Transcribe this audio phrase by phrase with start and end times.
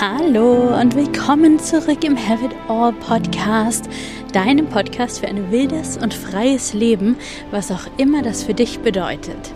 [0.00, 3.88] Hallo und willkommen zurück im Have It All Podcast,
[4.32, 7.16] deinem Podcast für ein wildes und freies Leben,
[7.50, 9.52] was auch immer das für dich bedeutet.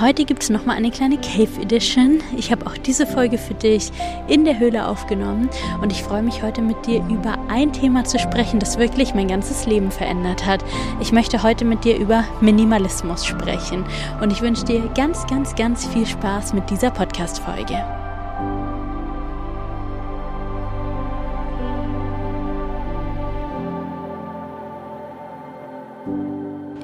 [0.00, 2.22] Heute gibt es nochmal eine kleine Cave Edition.
[2.38, 3.92] Ich habe auch diese Folge für dich
[4.28, 5.50] in der Höhle aufgenommen
[5.82, 9.28] und ich freue mich heute mit dir über ein Thema zu sprechen, das wirklich mein
[9.28, 10.64] ganzes Leben verändert hat.
[11.00, 13.84] Ich möchte heute mit dir über Minimalismus sprechen
[14.22, 18.05] und ich wünsche dir ganz, ganz, ganz viel Spaß mit dieser Podcast-Folge.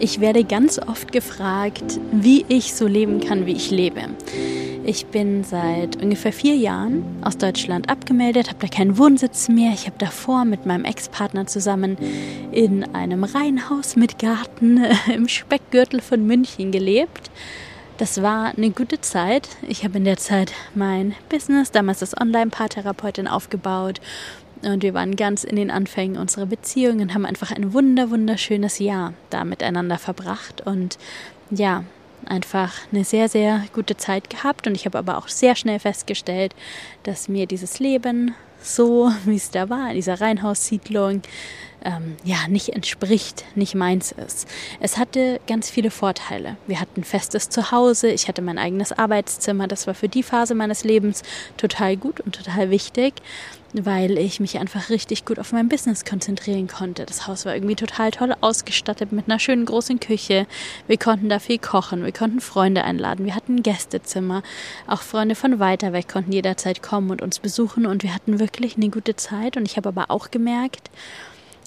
[0.03, 4.01] Ich werde ganz oft gefragt, wie ich so leben kann, wie ich lebe.
[4.83, 9.71] Ich bin seit ungefähr vier Jahren aus Deutschland abgemeldet, habe da keinen Wohnsitz mehr.
[9.73, 11.97] Ich habe davor mit meinem Ex-Partner zusammen
[12.51, 14.85] in einem Reihenhaus mit Garten
[15.15, 17.31] im Speckgürtel von München gelebt.
[17.99, 19.51] Das war eine gute Zeit.
[19.69, 24.01] Ich habe in der Zeit mein Business, damals als Online-Paartherapeutin, aufgebaut
[24.63, 28.79] und wir waren ganz in den Anfängen unserer Beziehung und haben einfach ein wunder, wunderschönes
[28.79, 30.61] Jahr da miteinander verbracht.
[30.61, 30.99] Und
[31.51, 31.85] ja,
[32.27, 34.67] einfach eine sehr, sehr gute Zeit gehabt.
[34.67, 36.55] Und ich habe aber auch sehr schnell festgestellt,
[37.03, 41.23] dass mir dieses Leben so, wie es da war, in dieser Reihenhaussiedlung,
[41.85, 44.47] ähm, ja, nicht entspricht, nicht meins ist.
[44.79, 46.57] Es hatte ganz viele Vorteile.
[46.69, 49.67] Wir hatten festes Zuhause, ich hatte mein eigenes Arbeitszimmer.
[49.67, 51.23] Das war für die Phase meines Lebens
[51.57, 53.15] total gut und total wichtig
[53.73, 57.07] weil ich mich einfach richtig gut auf mein Business konzentrieren konnte.
[57.07, 60.47] Das Haus war irgendwie total toll ausgestattet mit einer schönen großen Küche.
[60.87, 64.43] Wir konnten da viel kochen, wir konnten Freunde einladen, wir hatten Gästezimmer.
[64.87, 68.77] Auch Freunde von weiter weg konnten jederzeit kommen und uns besuchen und wir hatten wirklich
[68.77, 69.57] eine gute Zeit.
[69.57, 70.91] Und ich habe aber auch gemerkt,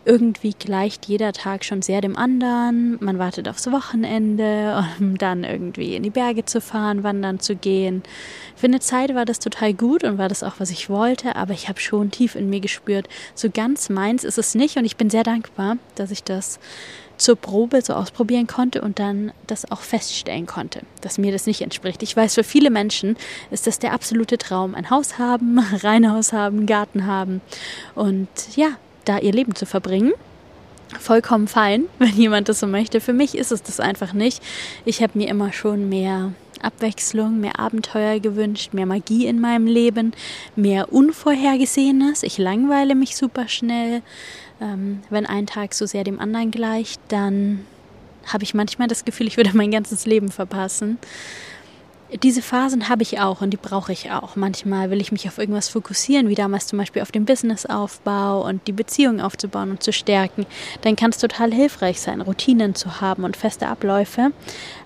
[0.06, 2.98] irgendwie gleicht jeder Tag schon sehr dem anderen.
[3.02, 8.04] Man wartet aufs Wochenende, um dann irgendwie in die Berge zu fahren, wandern zu gehen.
[8.56, 11.54] Für eine Zeit war das total gut und war das auch, was ich wollte, aber
[11.54, 14.96] ich habe schon tief in mir gespürt, so ganz meins ist es nicht und ich
[14.96, 16.60] bin sehr dankbar, dass ich das
[17.18, 21.62] zur Probe so ausprobieren konnte und dann das auch feststellen konnte, dass mir das nicht
[21.62, 22.04] entspricht.
[22.04, 23.16] Ich weiß, für viele Menschen
[23.52, 27.42] ist das der absolute Traum, ein Haus haben, Reihenhaus haben, Garten haben
[27.96, 30.14] und ja, da ihr Leben zu verbringen.
[31.00, 33.02] Vollkommen fein, wenn jemand das so möchte.
[33.02, 34.42] Für mich ist es das einfach nicht.
[34.86, 40.14] Ich habe mir immer schon mehr Abwechslung, mehr Abenteuer gewünscht, mehr Magie in meinem Leben,
[40.56, 42.24] mehr Unvorhergesehenes.
[42.24, 44.02] Ich langweile mich super schnell.
[44.62, 47.66] Ähm, wenn ein Tag so sehr dem anderen gleicht, dann
[48.26, 50.98] habe ich manchmal das Gefühl, ich würde mein ganzes Leben verpassen
[52.22, 54.36] diese Phasen habe ich auch und die brauche ich auch.
[54.36, 58.68] Manchmal will ich mich auf irgendwas fokussieren, wie damals zum Beispiel auf den Businessaufbau und
[58.68, 60.46] die Beziehung aufzubauen und zu stärken.
[60.82, 64.32] Dann kann es total hilfreich sein, Routinen zu haben und feste Abläufe.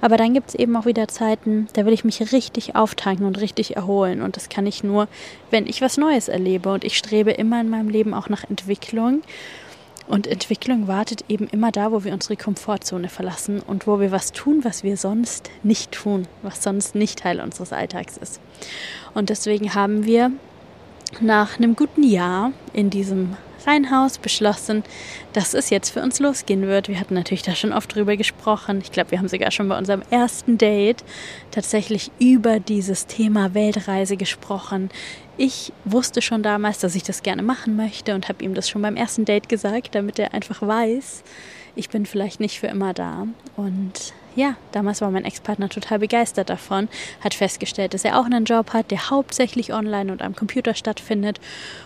[0.02, 3.40] Aber dann gibt es eben auch wieder Zeiten, da will ich mich richtig auftanken und
[3.40, 4.22] richtig erholen.
[4.22, 5.08] Und das kann ich nur,
[5.52, 6.72] wenn ich was Neues erlebe.
[6.72, 9.22] Und ich strebe immer in meinem Leben auch nach Entwicklung.
[10.10, 14.32] Und Entwicklung wartet eben immer da, wo wir unsere Komfortzone verlassen und wo wir was
[14.32, 18.42] tun, was wir sonst nicht tun, was sonst nicht Teil unseres Alltags ist.
[19.14, 20.32] Und deswegen haben wir
[21.22, 23.38] nach einem guten Jahr in diesem
[23.68, 24.84] Reihenhaus beschlossen,
[25.34, 26.88] dass es jetzt für uns losgehen wird.
[26.88, 28.80] Wir hatten natürlich da schon oft drüber gesprochen.
[28.82, 31.04] Ich glaube, wir haben sogar schon bei unserem ersten Date
[31.52, 34.90] tatsächlich über dieses Thema Weltreise gesprochen,
[35.40, 38.82] ich wusste schon damals, dass ich das gerne machen möchte und habe ihm das schon
[38.82, 41.24] beim ersten Date gesagt, damit er einfach weiß,
[41.76, 43.26] ich bin vielleicht nicht für immer da.
[43.56, 46.88] Und ja, damals war mein Ex-Partner total begeistert davon,
[47.22, 51.40] hat festgestellt, dass er auch einen Job hat, der hauptsächlich online und am Computer stattfindet.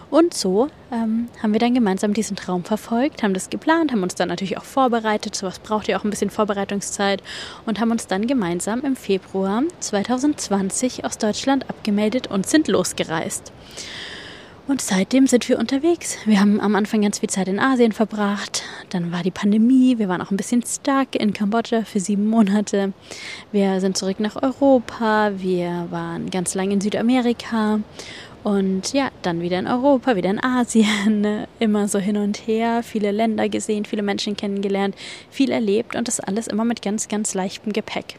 [0.10, 4.16] Und so ähm, haben wir dann gemeinsam diesen Traum verfolgt, haben das geplant, haben uns
[4.16, 5.36] dann natürlich auch vorbereitet.
[5.36, 7.24] Sowas braucht ja auch ein bisschen Vorbereitungszeit
[7.66, 13.52] und haben uns dann gemeinsam im Februar 2020 aus Deutschland abgemeldet und sind losgereist.
[14.66, 16.18] Und seitdem sind wir unterwegs.
[16.24, 18.64] Wir haben am Anfang ganz viel Zeit in Asien verbracht.
[18.92, 19.98] Dann war die Pandemie.
[19.98, 22.94] Wir waren auch ein bisschen stuck in Kambodscha für sieben Monate.
[23.52, 25.32] Wir sind zurück nach Europa.
[25.36, 27.82] Wir waren ganz lange in Südamerika.
[28.44, 33.12] Und ja, dann wieder in Europa, wieder in Asien, immer so hin und her, viele
[33.12, 34.96] Länder gesehen, viele Menschen kennengelernt,
[35.30, 38.18] viel erlebt und das alles immer mit ganz, ganz leichtem Gepäck.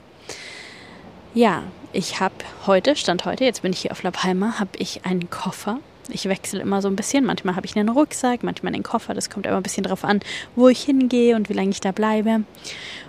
[1.34, 2.34] Ja, ich habe
[2.66, 6.28] heute, Stand heute, jetzt bin ich hier auf La Palma, habe ich einen Koffer ich
[6.28, 7.24] wechsle immer so ein bisschen.
[7.24, 9.14] Manchmal habe ich einen Rucksack, manchmal einen Koffer.
[9.14, 10.20] Das kommt immer ein bisschen darauf an,
[10.56, 12.44] wo ich hingehe und wie lange ich da bleibe.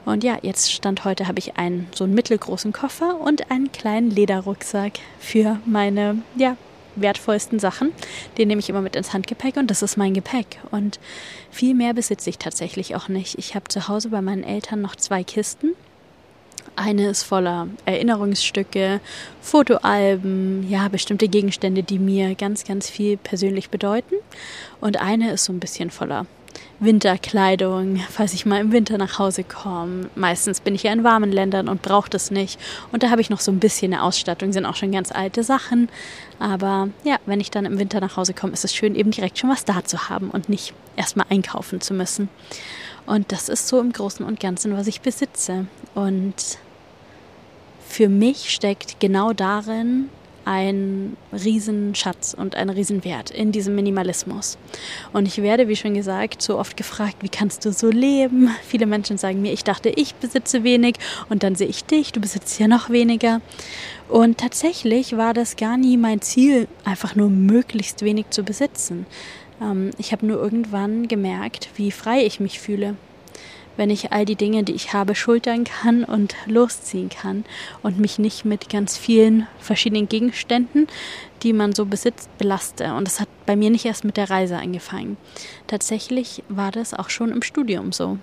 [0.05, 4.09] Und ja, jetzt stand heute habe ich einen so einen mittelgroßen Koffer und einen kleinen
[4.09, 6.57] Lederrucksack für meine ja
[6.95, 7.91] wertvollsten Sachen.
[8.37, 10.59] Den nehme ich immer mit ins Handgepäck und das ist mein Gepäck.
[10.71, 10.99] Und
[11.51, 13.37] viel mehr besitze ich tatsächlich auch nicht.
[13.37, 15.73] Ich habe zu Hause bei meinen Eltern noch zwei Kisten
[16.75, 18.99] Eine ist voller Erinnerungsstücke,
[19.41, 24.15] Fotoalben, ja, bestimmte Gegenstände, die mir ganz, ganz viel persönlich bedeuten.
[24.81, 26.25] Und eine ist so ein bisschen voller
[26.79, 30.09] Winterkleidung, falls ich mal im Winter nach Hause komme.
[30.15, 32.59] Meistens bin ich ja in warmen Ländern und brauche das nicht.
[32.91, 35.43] Und da habe ich noch so ein bisschen eine Ausstattung, sind auch schon ganz alte
[35.43, 35.89] Sachen.
[36.39, 39.37] Aber ja, wenn ich dann im Winter nach Hause komme, ist es schön, eben direkt
[39.37, 42.27] schon was da zu haben und nicht erstmal einkaufen zu müssen.
[43.05, 45.67] Und das ist so im Großen und Ganzen, was ich besitze.
[45.93, 46.57] Und
[47.95, 50.09] für mich steckt genau darin
[50.43, 54.57] ein Riesenschatz und ein Riesenwert in diesem Minimalismus.
[55.13, 58.49] Und ich werde, wie schon gesagt, so oft gefragt, wie kannst du so leben?
[58.67, 60.95] Viele Menschen sagen mir, ich dachte, ich besitze wenig
[61.29, 63.39] und dann sehe ich dich, du besitzt ja noch weniger.
[64.09, 69.05] Und tatsächlich war das gar nie mein Ziel, einfach nur möglichst wenig zu besitzen.
[69.61, 72.97] Ähm, ich habe nur irgendwann gemerkt, wie frei ich mich fühle
[73.77, 77.45] wenn ich all die Dinge, die ich habe, schultern kann und losziehen kann
[77.83, 80.87] und mich nicht mit ganz vielen verschiedenen Gegenständen,
[81.43, 82.93] die man so besitzt, belaste.
[82.93, 85.17] Und das hat bei mir nicht erst mit der Reise angefangen.
[85.67, 88.17] Tatsächlich war das auch schon im Studium so.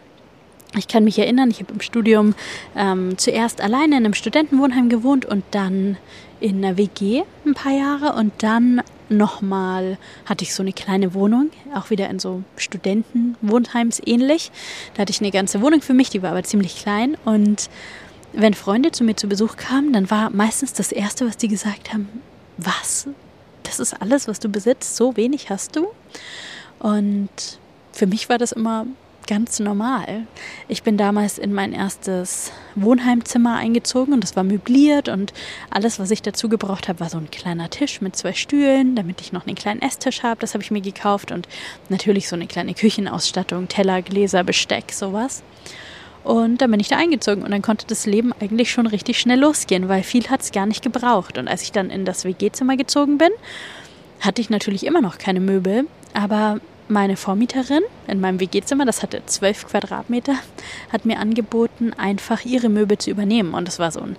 [0.77, 2.35] Ich kann mich erinnern, ich habe im Studium
[2.75, 5.99] ähm, zuerst alleine in einem Studentenwohnheim gewohnt und dann
[6.41, 8.83] in einer WG ein paar Jahre und dann
[9.13, 14.51] nochmal hatte ich so eine kleine Wohnung, auch wieder in so Studentenwohnheims ähnlich.
[14.95, 17.17] Da hatte ich eine ganze Wohnung für mich, die war aber ziemlich klein.
[17.25, 17.69] Und
[18.33, 21.93] wenn Freunde zu mir zu Besuch kamen, dann war meistens das Erste, was die gesagt
[21.93, 22.09] haben,
[22.57, 23.07] was?
[23.63, 24.97] Das ist alles, was du besitzt?
[24.97, 25.89] So wenig hast du?
[26.79, 27.31] Und
[27.93, 28.87] für mich war das immer
[29.33, 30.27] ganz normal.
[30.69, 35.33] Ich bin damals in mein erstes Wohnheimzimmer eingezogen und das war möbliert und
[35.71, 39.23] alles, was ich dazu gebraucht habe, war so ein kleiner Tisch mit zwei Stühlen, damit
[39.23, 40.39] ich noch einen kleinen Esstisch habe.
[40.41, 41.49] Das habe ich mir gekauft und
[41.89, 45.43] natürlich so eine kleine Küchenausstattung, Teller, Gläser, Besteck, sowas.
[46.25, 49.41] Und dann bin ich da eingezogen und dann konnte das Leben eigentlich schon richtig schnell
[49.41, 51.39] losgehen, weil viel hat es gar nicht gebraucht.
[51.39, 53.31] Und als ich dann in das WG-Zimmer gezogen bin,
[54.21, 59.23] hatte ich natürlich immer noch keine Möbel, aber meine Vormieterin in meinem WG-Zimmer, das hatte
[59.27, 60.35] zwölf Quadratmeter,
[60.93, 63.55] hat mir angeboten, einfach ihre Möbel zu übernehmen.
[63.55, 64.17] Und das war so ein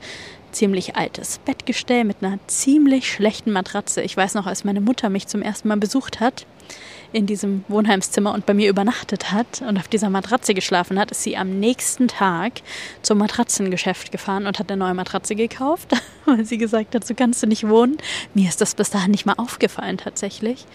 [0.51, 4.01] ziemlich altes Bettgestell mit einer ziemlich schlechten Matratze.
[4.01, 6.45] Ich weiß noch, als meine Mutter mich zum ersten Mal besucht hat
[7.11, 11.23] in diesem Wohnheimszimmer und bei mir übernachtet hat und auf dieser Matratze geschlafen hat, ist
[11.23, 12.61] sie am nächsten Tag
[13.03, 15.91] zum Matratzengeschäft gefahren und hat eine neue Matratze gekauft,
[16.25, 17.97] weil sie gesagt hat, so kannst du nicht wohnen.
[18.33, 20.65] Mir ist das bis dahin nicht mal aufgefallen tatsächlich.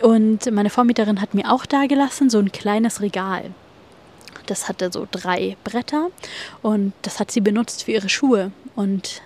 [0.00, 3.50] Und meine Vormieterin hat mir auch da gelassen so ein kleines Regal.
[4.46, 6.08] Das hatte so drei Bretter
[6.60, 8.50] und das hat sie benutzt für ihre Schuhe.
[8.76, 9.22] Und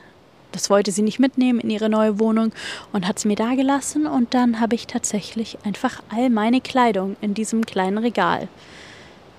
[0.53, 2.53] das wollte sie nicht mitnehmen in ihre neue Wohnung
[2.93, 4.07] und hat es mir da gelassen.
[4.07, 8.49] Und dann habe ich tatsächlich einfach all meine Kleidung in diesem kleinen Regal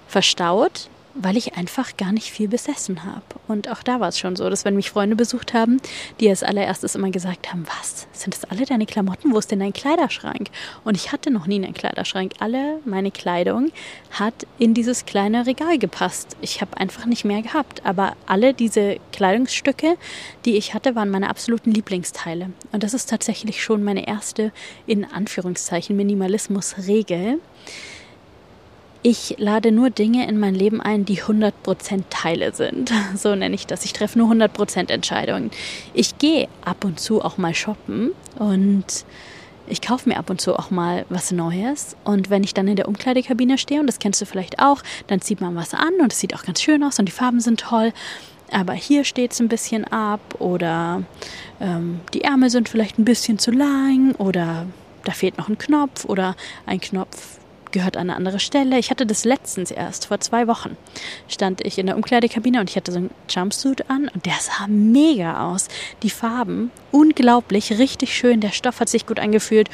[0.08, 3.24] verstaut weil ich einfach gar nicht viel besessen habe.
[3.48, 5.82] Und auch da war es schon so, dass wenn mich Freunde besucht haben,
[6.20, 9.34] die als allererstes immer gesagt haben, was, sind das alle deine Klamotten?
[9.34, 10.50] Wo ist denn dein Kleiderschrank?
[10.84, 12.34] Und ich hatte noch nie einen Kleiderschrank.
[12.40, 13.72] Alle meine Kleidung
[14.12, 16.38] hat in dieses kleine Regal gepasst.
[16.42, 17.86] Ich habe einfach nicht mehr gehabt.
[17.86, 19.98] Aber alle diese Kleidungsstücke,
[20.46, 22.52] die ich hatte, waren meine absoluten Lieblingsteile.
[22.72, 24.52] Und das ist tatsächlich schon meine erste,
[24.86, 27.40] in Anführungszeichen, Minimalismus-Regel
[29.02, 32.92] ich lade nur Dinge in mein Leben ein, die 100% Teile sind.
[33.16, 33.86] So nenne ich das.
[33.86, 35.52] Ich treffe nur 100% Entscheidungen.
[35.94, 39.06] Ich gehe ab und zu auch mal shoppen und
[39.68, 41.96] ich kaufe mir ab und zu auch mal was Neues.
[42.04, 45.22] Und wenn ich dann in der Umkleidekabine stehe, und das kennst du vielleicht auch, dann
[45.22, 47.60] zieht man was an und es sieht auch ganz schön aus und die Farben sind
[47.60, 47.94] toll.
[48.52, 51.04] Aber hier steht es ein bisschen ab oder
[51.62, 54.66] ähm, die Ärmel sind vielleicht ein bisschen zu lang oder
[55.06, 57.39] da fehlt noch ein Knopf oder ein Knopf
[57.72, 58.80] gehört an eine andere Stelle.
[58.80, 60.78] Ich hatte das letztens erst, vor zwei Wochen,
[61.28, 64.68] stand ich in der Umkleidekabine und ich hatte so einen Jumpsuit an und der sah
[64.68, 65.68] mega aus.
[66.04, 68.42] Die Farben, unglaublich, richtig schön.
[68.42, 69.70] Der Stoff hat sich gut angefühlt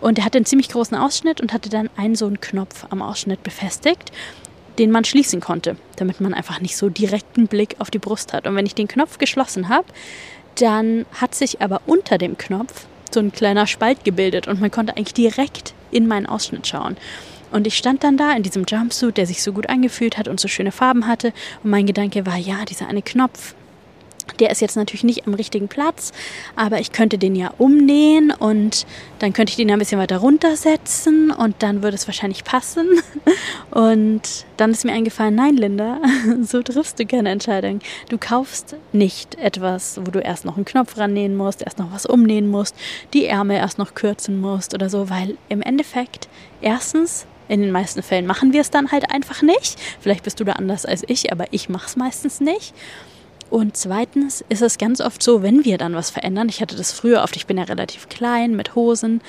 [0.00, 3.02] und er hatte einen ziemlich großen Ausschnitt und hatte dann einen so einen Knopf am
[3.02, 4.10] Ausschnitt befestigt
[4.78, 8.46] den man schließen konnte, damit man einfach nicht so direkten Blick auf die Brust hat.
[8.46, 9.86] Und wenn ich den Knopf geschlossen habe,
[10.56, 14.96] dann hat sich aber unter dem Knopf so ein kleiner Spalt gebildet und man konnte
[14.96, 16.96] eigentlich direkt in meinen Ausschnitt schauen.
[17.54, 20.40] Und ich stand dann da in diesem Jumpsuit, der sich so gut angefühlt hat und
[20.40, 21.32] so schöne Farben hatte.
[21.62, 23.54] Und mein Gedanke war, ja, dieser eine Knopf,
[24.40, 26.10] der ist jetzt natürlich nicht am richtigen Platz,
[26.56, 28.86] aber ich könnte den ja umnähen und
[29.20, 32.88] dann könnte ich den ein bisschen weiter runtersetzen und dann würde es wahrscheinlich passen.
[33.70, 36.00] Und dann ist mir eingefallen, nein, Linda,
[36.42, 37.80] so triffst du keine Entscheidung.
[38.08, 42.06] Du kaufst nicht etwas, wo du erst noch einen Knopf rannähen musst, erst noch was
[42.06, 42.76] umnähen musst,
[43.12, 46.28] die Ärmel erst noch kürzen musst oder so, weil im Endeffekt
[46.60, 49.78] erstens in den meisten Fällen machen wir es dann halt einfach nicht.
[50.00, 52.74] Vielleicht bist du da anders als ich, aber ich mache es meistens nicht.
[53.50, 56.92] Und zweitens ist es ganz oft so, wenn wir dann was verändern, ich hatte das
[56.92, 59.20] früher oft, ich bin ja relativ klein mit Hosen.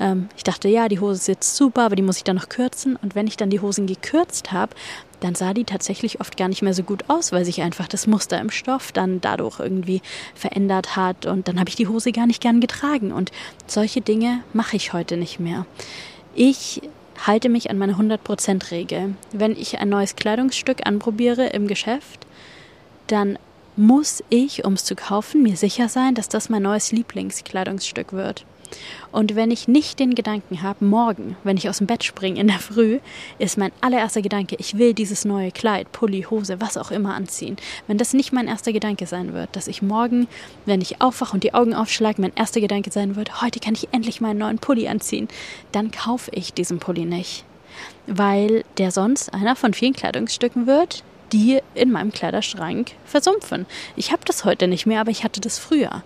[0.00, 2.96] Ähm, ich dachte, ja, die Hose sitzt super, aber die muss ich dann noch kürzen.
[3.02, 4.74] Und wenn ich dann die Hosen gekürzt habe,
[5.20, 8.06] dann sah die tatsächlich oft gar nicht mehr so gut aus, weil sich einfach das
[8.06, 10.02] Muster im Stoff dann dadurch irgendwie
[10.34, 11.26] verändert hat.
[11.26, 13.12] Und dann habe ich die Hose gar nicht gern getragen.
[13.12, 13.32] Und
[13.66, 15.66] solche Dinge mache ich heute nicht mehr.
[16.34, 16.80] Ich
[17.26, 19.14] halte mich an meine 100%-Regel.
[19.32, 22.26] Wenn ich ein neues Kleidungsstück anprobiere im Geschäft,
[23.06, 23.38] dann
[23.76, 28.44] muss ich, um es zu kaufen, mir sicher sein, dass das mein neues Lieblingskleidungsstück wird.
[29.12, 32.48] Und wenn ich nicht den Gedanken habe, morgen, wenn ich aus dem Bett springe in
[32.48, 32.98] der Früh,
[33.38, 37.56] ist mein allererster Gedanke, ich will dieses neue Kleid, Pulli, Hose, was auch immer anziehen.
[37.86, 40.26] Wenn das nicht mein erster Gedanke sein wird, dass ich morgen,
[40.66, 43.88] wenn ich aufwache und die Augen aufschlage, mein erster Gedanke sein wird, heute kann ich
[43.92, 45.28] endlich meinen neuen Pulli anziehen,
[45.72, 47.44] dann kaufe ich diesen Pulli nicht.
[48.06, 51.02] Weil der sonst einer von vielen Kleidungsstücken wird,
[51.32, 53.66] die in meinem Kleiderschrank versumpfen.
[53.96, 56.02] Ich habe das heute nicht mehr, aber ich hatte das früher.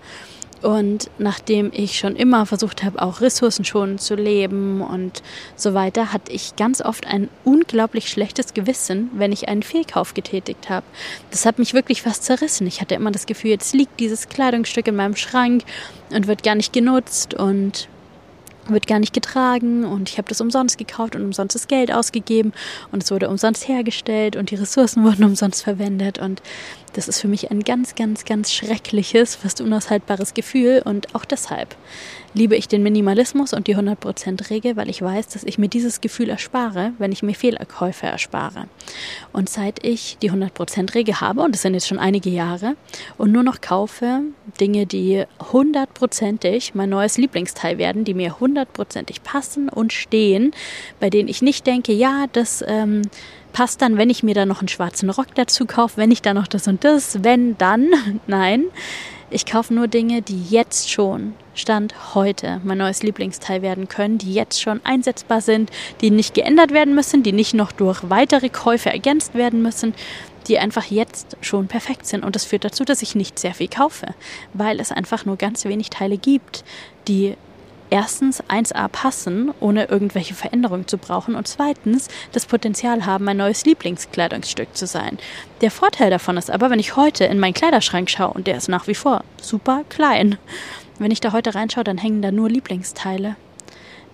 [0.63, 5.23] Und nachdem ich schon immer versucht habe, auch ressourcenschonend zu leben und
[5.55, 10.69] so weiter, hatte ich ganz oft ein unglaublich schlechtes Gewissen, wenn ich einen Fehlkauf getätigt
[10.69, 10.87] habe.
[11.31, 12.67] Das hat mich wirklich fast zerrissen.
[12.67, 15.63] Ich hatte immer das Gefühl, jetzt liegt dieses Kleidungsstück in meinem Schrank
[16.11, 17.89] und wird gar nicht genutzt und
[18.71, 22.53] wird gar nicht getragen und ich habe das umsonst gekauft und umsonst das Geld ausgegeben
[22.93, 26.43] und es wurde umsonst hergestellt und die Ressourcen wurden umsonst verwendet und
[26.99, 31.77] das ist für mich ein ganz, ganz, ganz schreckliches, fast unaushaltbares Gefühl und auch deshalb
[32.35, 36.29] liebe ich den Minimalismus und die 100%-Regel, weil ich weiß, dass ich mir dieses Gefühl
[36.29, 38.67] erspare, wenn ich mir Fehlerkäufe erspare.
[39.33, 42.75] Und seit ich die 100%-Regel habe, und das sind jetzt schon einige Jahre,
[43.17, 44.23] und nur noch kaufe
[44.61, 50.51] Dinge, die hundertprozentig mein neues Lieblingsteil werden, die mir hundertprozentig passen und stehen,
[50.99, 53.03] bei denen ich nicht denke, ja, das ähm,
[53.53, 56.35] passt dann, wenn ich mir da noch einen schwarzen Rock dazu kaufe, wenn ich da
[56.35, 57.91] noch das und das, wenn dann,
[58.27, 58.65] nein.
[59.31, 64.33] Ich kaufe nur Dinge, die jetzt schon, Stand heute, mein neues Lieblingsteil werden können, die
[64.33, 68.91] jetzt schon einsetzbar sind, die nicht geändert werden müssen, die nicht noch durch weitere Käufe
[68.91, 69.93] ergänzt werden müssen,
[70.47, 72.25] die einfach jetzt schon perfekt sind.
[72.25, 74.15] Und das führt dazu, dass ich nicht sehr viel kaufe,
[74.55, 76.65] weil es einfach nur ganz wenig Teile gibt,
[77.07, 77.37] die
[77.91, 83.65] erstens 1a passen, ohne irgendwelche Veränderungen zu brauchen und zweitens das Potenzial haben, mein neues
[83.65, 85.19] Lieblingskleidungsstück zu sein.
[85.61, 88.69] Der Vorteil davon ist aber, wenn ich heute in meinen Kleiderschrank schaue und der ist
[88.69, 90.39] nach wie vor super klein,
[90.99, 93.37] wenn ich da heute reinschaue, dann hängen da nur Lieblingsteile.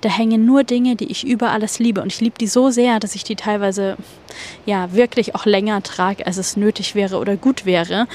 [0.03, 2.03] Da hängen nur Dinge, die ich über alles liebe.
[2.03, 3.97] Und ich liebe die so sehr, dass ich die teilweise
[4.67, 8.07] ja wirklich auch länger trage, als es nötig wäre oder gut wäre.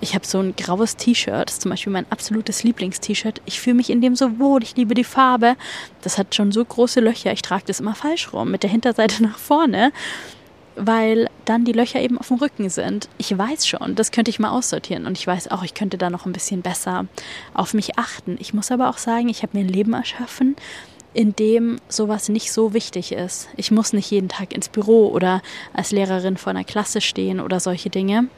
[0.00, 3.40] Ich habe so ein graues T-Shirt, zum Beispiel mein absolutes Lieblings-T-Shirt.
[3.46, 5.56] Ich fühle mich in dem so wohl, ich liebe die Farbe.
[6.02, 9.22] Das hat schon so große Löcher, ich trage das immer falsch rum, mit der Hinterseite
[9.22, 9.92] nach vorne,
[10.76, 13.08] weil dann die Löcher eben auf dem Rücken sind.
[13.18, 16.10] Ich weiß schon, das könnte ich mal aussortieren und ich weiß auch, ich könnte da
[16.10, 17.06] noch ein bisschen besser
[17.52, 18.36] auf mich achten.
[18.38, 20.54] Ich muss aber auch sagen, ich habe mir ein Leben erschaffen,
[21.12, 23.48] in dem sowas nicht so wichtig ist.
[23.56, 27.58] Ich muss nicht jeden Tag ins Büro oder als Lehrerin vor einer Klasse stehen oder
[27.58, 28.28] solche Dinge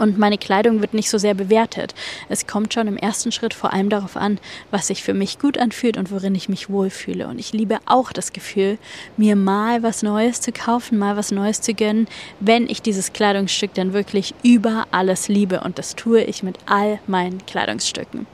[0.00, 1.94] und meine Kleidung wird nicht so sehr bewertet.
[2.30, 4.38] Es kommt schon im ersten Schritt vor allem darauf an,
[4.70, 7.28] was sich für mich gut anfühlt und worin ich mich wohlfühle.
[7.28, 8.78] Und ich liebe auch das Gefühl,
[9.18, 12.08] mir mal was Neues zu kaufen, mal was Neues zu gönnen,
[12.40, 15.60] wenn ich dieses Kleidungsstück dann wirklich über alles liebe.
[15.60, 18.26] Und das tue ich mit all meinen Kleidungsstücken.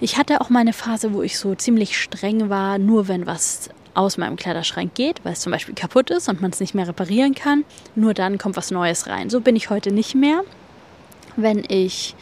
[0.00, 3.68] Ich hatte auch mal eine Phase, wo ich so ziemlich streng war, nur wenn was
[3.94, 6.88] aus meinem Kleiderschrank geht, weil es zum Beispiel kaputt ist und man es nicht mehr
[6.88, 9.30] reparieren kann, nur dann kommt was Neues rein.
[9.30, 10.42] So bin ich heute nicht mehr
[11.36, 12.14] wenn ich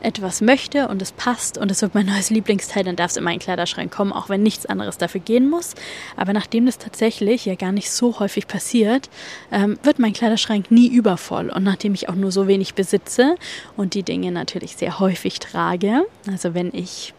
[0.00, 3.24] etwas möchte und es passt und es wird mein neues Lieblingsteil, dann darf es in
[3.24, 5.74] meinen Kleiderschrank kommen, auch wenn nichts anderes dafür gehen muss.
[6.16, 9.10] Aber nachdem das tatsächlich ja gar nicht so häufig passiert,
[9.50, 11.50] ähm, wird mein Kleiderschrank nie übervoll.
[11.50, 13.34] Und nachdem ich auch nur so wenig besitze
[13.76, 17.12] und die Dinge natürlich sehr häufig trage, also wenn ich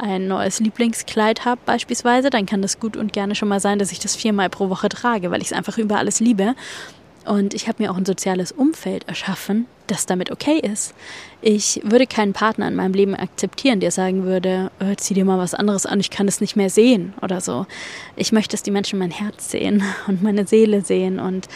[0.00, 3.92] ein neues Lieblingskleid habe beispielsweise, dann kann das gut und gerne schon mal sein, dass
[3.92, 6.54] ich das viermal pro Woche trage, weil ich es einfach über alles liebe.
[7.26, 10.94] Und ich habe mir auch ein soziales Umfeld erschaffen, das damit okay ist.
[11.42, 15.38] Ich würde keinen Partner in meinem Leben akzeptieren, der sagen würde, oh, zieh dir mal
[15.38, 17.66] was anderes an, ich kann es nicht mehr sehen oder so.
[18.16, 21.46] Ich möchte, dass die Menschen mein Herz sehen und meine Seele sehen und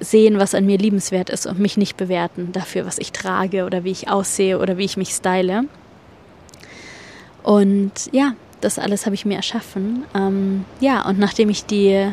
[0.00, 3.84] sehen, was an mir liebenswert ist und mich nicht bewerten dafür, was ich trage oder
[3.84, 5.64] wie ich aussehe oder wie ich mich style.
[7.44, 10.04] Und ja, das alles habe ich mir erschaffen.
[10.16, 12.10] Ähm, ja, und nachdem ich die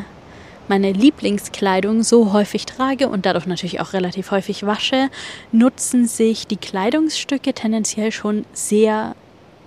[0.68, 5.08] meine Lieblingskleidung so häufig trage und dadurch natürlich auch relativ häufig wasche,
[5.50, 9.16] nutzen sich die Kleidungsstücke tendenziell schon sehr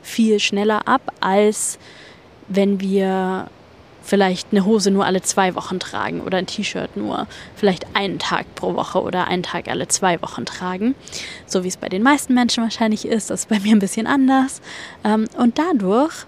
[0.01, 1.79] viel schneller ab, als
[2.47, 3.47] wenn wir
[4.05, 8.53] vielleicht eine Hose nur alle zwei Wochen tragen oder ein T-Shirt nur vielleicht einen Tag
[8.55, 10.95] pro Woche oder einen Tag alle zwei Wochen tragen.
[11.45, 13.29] So wie es bei den meisten Menschen wahrscheinlich ist.
[13.29, 14.61] Das ist bei mir ein bisschen anders.
[15.03, 16.25] Ähm, und dadurch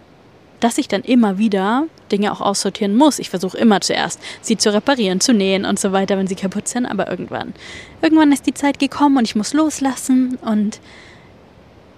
[0.59, 3.19] dass ich dann immer wieder Dinge auch aussortieren muss.
[3.19, 6.67] Ich versuche immer zuerst, sie zu reparieren, zu nähen und so weiter, wenn sie kaputt
[6.67, 6.85] sind.
[6.85, 7.53] Aber irgendwann,
[8.01, 10.37] irgendwann ist die Zeit gekommen und ich muss loslassen.
[10.41, 10.79] Und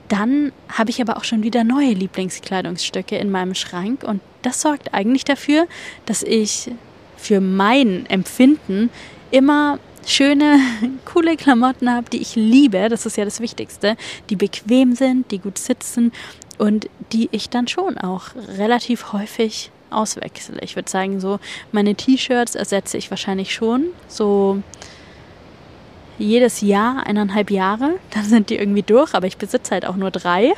[0.10, 4.04] dann habe ich aber auch schon wieder neue Lieblingskleidungsstücke in meinem Schrank.
[4.04, 5.68] Und das sorgt eigentlich dafür,
[6.06, 6.72] dass ich
[7.16, 8.90] für mein Empfinden
[9.32, 10.60] immer schöne,
[11.06, 12.90] coole Klamotten habe, die ich liebe.
[12.90, 13.96] Das ist ja das Wichtigste.
[14.30, 16.12] Die bequem sind, die gut sitzen
[16.58, 20.60] und die ich dann schon auch relativ häufig auswechsle.
[20.62, 21.40] Ich würde sagen, so
[21.72, 24.62] meine T-Shirts ersetze ich wahrscheinlich schon so
[26.20, 30.12] jedes Jahr, eineinhalb Jahre, dann sind die irgendwie durch, aber ich besitze halt auch nur
[30.12, 30.54] drei.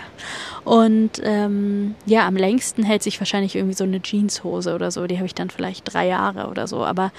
[0.64, 5.08] Und ähm, ja, am längsten hält sich wahrscheinlich irgendwie so eine Jeanshose oder so.
[5.08, 6.84] Die habe ich dann vielleicht drei Jahre oder so.
[6.84, 7.12] Aber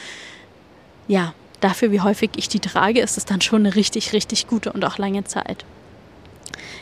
[1.08, 4.72] ja, dafür, wie häufig ich die trage, ist es dann schon eine richtig, richtig gute
[4.72, 5.64] und auch lange Zeit.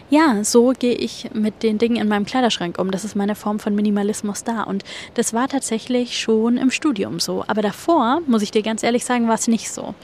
[0.08, 2.90] Ja, so gehe ich mit den Dingen in meinem Kleiderschrank um.
[2.90, 4.62] Das ist meine Form von Minimalismus da.
[4.62, 7.44] Und das war tatsächlich schon im Studium so.
[7.46, 9.94] Aber davor, muss ich dir ganz ehrlich sagen, war es nicht so.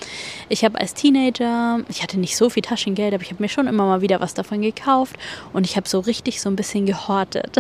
[0.49, 3.67] Ich habe als Teenager, ich hatte nicht so viel Taschengeld, aber ich habe mir schon
[3.67, 5.17] immer mal wieder was davon gekauft.
[5.53, 7.57] Und ich habe so richtig so ein bisschen gehortet.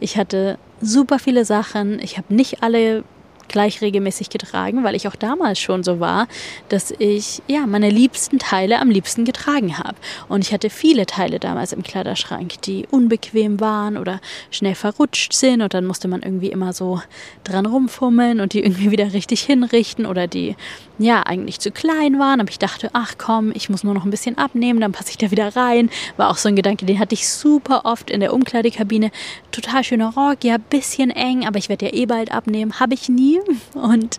[0.00, 2.00] Ich hatte super viele Sachen.
[2.00, 3.04] Ich habe nicht alle
[3.48, 6.28] gleich regelmäßig getragen, weil ich auch damals schon so war,
[6.68, 9.96] dass ich ja meine liebsten Teile am liebsten getragen habe.
[10.28, 14.20] Und ich hatte viele Teile damals im Kleiderschrank, die unbequem waren oder
[14.50, 17.00] schnell verrutscht sind und dann musste man irgendwie immer so
[17.44, 20.56] dran rumfummeln und die irgendwie wieder richtig hinrichten oder die
[21.02, 22.40] ja eigentlich zu klein waren.
[22.40, 25.18] Aber ich dachte, ach komm, ich muss nur noch ein bisschen abnehmen, dann passe ich
[25.18, 25.90] da wieder rein.
[26.16, 29.10] War auch so ein Gedanke, den hatte ich super oft in der Umkleidekabine.
[29.50, 32.80] Total schöner Rock, ja, bisschen eng, aber ich werde ja eh bald abnehmen.
[32.80, 33.40] Habe ich nie.
[33.74, 34.18] Und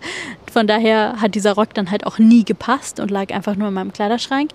[0.52, 3.74] von daher hat dieser Rock dann halt auch nie gepasst und lag einfach nur in
[3.74, 4.52] meinem Kleiderschrank.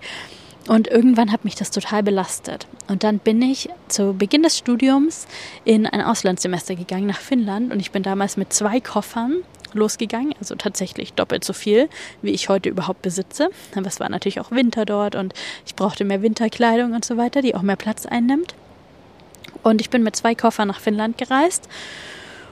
[0.67, 2.67] Und irgendwann hat mich das total belastet.
[2.87, 5.27] Und dann bin ich zu Beginn des Studiums
[5.65, 7.73] in ein Auslandssemester gegangen nach Finnland.
[7.73, 9.37] Und ich bin damals mit zwei Koffern
[9.73, 11.89] losgegangen, also tatsächlich doppelt so viel,
[12.21, 13.49] wie ich heute überhaupt besitze.
[13.75, 15.33] Aber es war natürlich auch Winter dort und
[15.65, 18.55] ich brauchte mehr Winterkleidung und so weiter, die auch mehr Platz einnimmt.
[19.63, 21.67] Und ich bin mit zwei Koffern nach Finnland gereist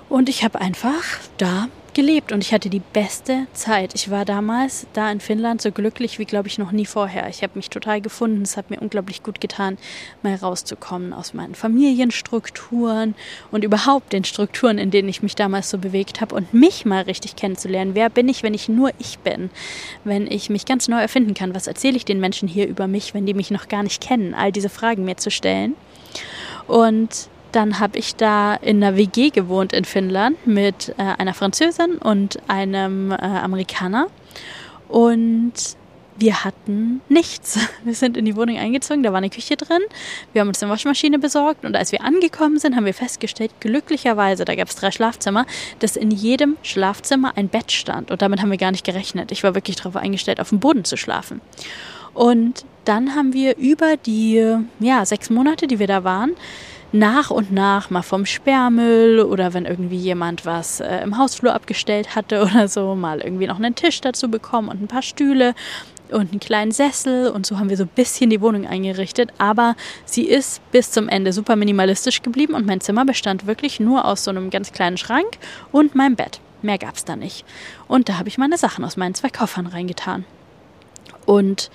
[0.09, 1.03] und ich habe einfach
[1.37, 3.95] da gelebt und ich hatte die beste Zeit.
[3.95, 7.27] Ich war damals da in Finnland so glücklich wie, glaube ich, noch nie vorher.
[7.27, 8.43] Ich habe mich total gefunden.
[8.43, 9.79] Es hat mir unglaublich gut getan,
[10.21, 13.15] mal rauszukommen aus meinen Familienstrukturen
[13.49, 17.01] und überhaupt den Strukturen, in denen ich mich damals so bewegt habe und mich mal
[17.01, 17.95] richtig kennenzulernen.
[17.95, 19.49] Wer bin ich, wenn ich nur ich bin?
[20.03, 21.55] Wenn ich mich ganz neu erfinden kann?
[21.55, 24.35] Was erzähle ich den Menschen hier über mich, wenn die mich noch gar nicht kennen?
[24.35, 25.73] All diese Fragen mir zu stellen.
[26.67, 31.97] Und dann habe ich da in einer WG gewohnt in Finnland mit äh, einer Französin
[31.97, 34.09] und einem äh, Amerikaner.
[34.87, 35.53] Und
[36.19, 37.59] wir hatten nichts.
[37.83, 39.81] Wir sind in die Wohnung eingezogen, da war eine Küche drin.
[40.33, 44.45] Wir haben uns eine Waschmaschine besorgt und als wir angekommen sind, haben wir festgestellt, glücklicherweise,
[44.45, 45.47] da gab es drei Schlafzimmer,
[45.79, 48.11] dass in jedem Schlafzimmer ein Bett stand.
[48.11, 49.31] Und damit haben wir gar nicht gerechnet.
[49.31, 51.41] Ich war wirklich darauf eingestellt, auf dem Boden zu schlafen.
[52.13, 56.35] Und dann haben wir über die ja, sechs Monate, die wir da waren,
[56.91, 62.15] nach und nach mal vom Sperrmüll oder wenn irgendwie jemand was äh, im Hausflur abgestellt
[62.15, 65.53] hatte oder so, mal irgendwie noch einen Tisch dazu bekommen und ein paar Stühle
[66.11, 69.75] und einen kleinen Sessel und so haben wir so ein bisschen die Wohnung eingerichtet, aber
[70.05, 74.23] sie ist bis zum Ende super minimalistisch geblieben und mein Zimmer bestand wirklich nur aus
[74.23, 75.37] so einem ganz kleinen Schrank
[75.71, 76.39] und meinem Bett.
[76.61, 77.45] Mehr gab es da nicht.
[77.87, 80.25] Und da habe ich meine Sachen aus meinen zwei Koffern reingetan.
[81.25, 81.69] Und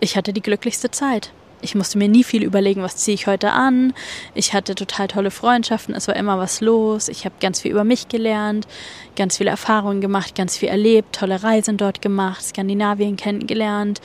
[0.00, 3.50] ich hatte die glücklichste Zeit ich musste mir nie viel überlegen, was ziehe ich heute
[3.52, 3.92] an.
[4.34, 7.08] Ich hatte total tolle Freundschaften, es war immer was los.
[7.08, 8.66] Ich habe ganz viel über mich gelernt,
[9.16, 14.00] ganz viele Erfahrungen gemacht, ganz viel erlebt, tolle Reisen dort gemacht, Skandinavien kennengelernt.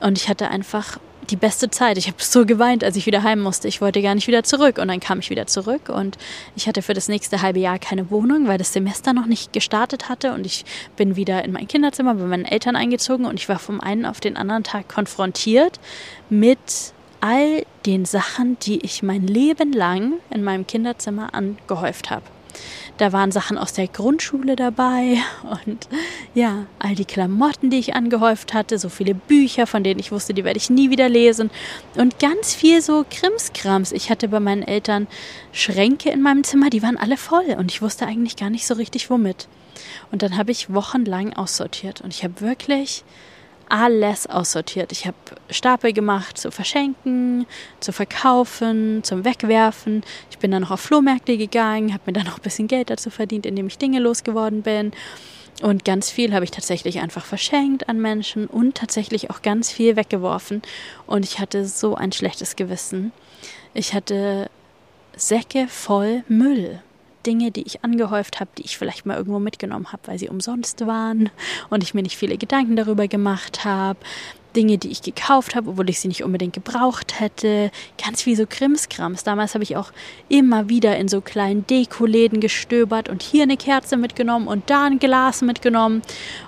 [0.00, 0.98] Und ich hatte einfach
[1.30, 1.98] die beste Zeit.
[1.98, 3.68] Ich habe so geweint, als ich wieder heim musste.
[3.68, 4.78] Ich wollte gar nicht wieder zurück.
[4.78, 6.16] Und dann kam ich wieder zurück und
[6.54, 10.08] ich hatte für das nächste halbe Jahr keine Wohnung, weil das Semester noch nicht gestartet
[10.08, 10.32] hatte.
[10.32, 10.64] Und ich
[10.96, 14.20] bin wieder in mein Kinderzimmer bei meinen Eltern eingezogen und ich war vom einen auf
[14.20, 15.80] den anderen Tag konfrontiert
[16.30, 16.58] mit
[17.20, 22.24] all den Sachen, die ich mein Leben lang in meinem Kinderzimmer angehäuft habe.
[22.98, 25.18] Da waren Sachen aus der Grundschule dabei
[25.64, 25.86] und
[26.34, 30.32] ja, all die Klamotten, die ich angehäuft hatte, so viele Bücher, von denen ich wusste,
[30.32, 31.50] die werde ich nie wieder lesen
[31.96, 33.92] und ganz viel so Krimskrams.
[33.92, 35.08] Ich hatte bei meinen Eltern
[35.52, 38.74] Schränke in meinem Zimmer, die waren alle voll und ich wusste eigentlich gar nicht so
[38.74, 39.46] richtig womit.
[40.10, 43.04] Und dann habe ich wochenlang aussortiert und ich habe wirklich
[43.68, 44.92] alles aussortiert.
[44.92, 45.16] Ich habe
[45.50, 47.46] Stapel gemacht zu verschenken,
[47.80, 50.02] zu verkaufen, zum Wegwerfen.
[50.30, 53.10] Ich bin dann noch auf Flohmärkte gegangen, habe mir dann noch ein bisschen Geld dazu
[53.10, 54.92] verdient, indem ich Dinge losgeworden bin.
[55.62, 59.96] Und ganz viel habe ich tatsächlich einfach verschenkt an Menschen und tatsächlich auch ganz viel
[59.96, 60.62] weggeworfen.
[61.06, 63.12] Und ich hatte so ein schlechtes Gewissen.
[63.72, 64.50] Ich hatte
[65.16, 66.82] Säcke voll Müll.
[67.26, 70.86] Dinge, die ich angehäuft habe, die ich vielleicht mal irgendwo mitgenommen habe, weil sie umsonst
[70.86, 71.30] waren
[71.70, 73.98] und ich mir nicht viele Gedanken darüber gemacht habe.
[74.56, 77.70] Dinge, die ich gekauft habe, obwohl ich sie nicht unbedingt gebraucht hätte.
[78.02, 79.22] Ganz wie so Krimskrams.
[79.22, 79.92] Damals habe ich auch
[80.30, 84.98] immer wieder in so kleinen Dekoläden gestöbert und hier eine Kerze mitgenommen und da ein
[84.98, 86.00] Glas mitgenommen.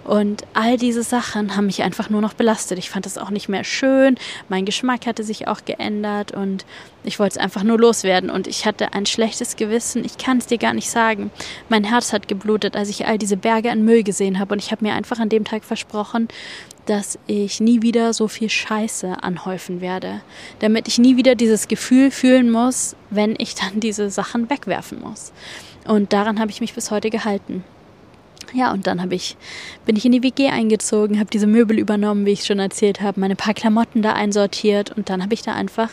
[0.04, 2.78] Und all diese Sachen haben mich einfach nur noch belastet.
[2.78, 4.16] Ich fand es auch nicht mehr schön.
[4.48, 6.64] Mein Geschmack hatte sich auch geändert und
[7.04, 8.30] ich wollte es einfach nur loswerden.
[8.30, 10.04] Und ich hatte ein schlechtes Gewissen.
[10.04, 11.30] Ich kann es dir gar nicht sagen.
[11.68, 14.54] Mein Herz hat geblutet, als ich all diese Berge an Müll gesehen habe.
[14.54, 16.28] Und ich habe mir einfach an dem Tag versprochen,
[16.86, 20.22] dass ich nie wieder so viel Scheiße anhäufen werde,
[20.60, 25.32] damit ich nie wieder dieses Gefühl fühlen muss, wenn ich dann diese Sachen wegwerfen muss.
[25.86, 27.62] Und daran habe ich mich bis heute gehalten.
[28.54, 29.36] Ja, und dann habe ich,
[29.84, 33.20] bin ich in die WG eingezogen, habe diese Möbel übernommen, wie ich schon erzählt habe,
[33.20, 35.90] meine paar Klamotten da einsortiert und dann habe ich da einfach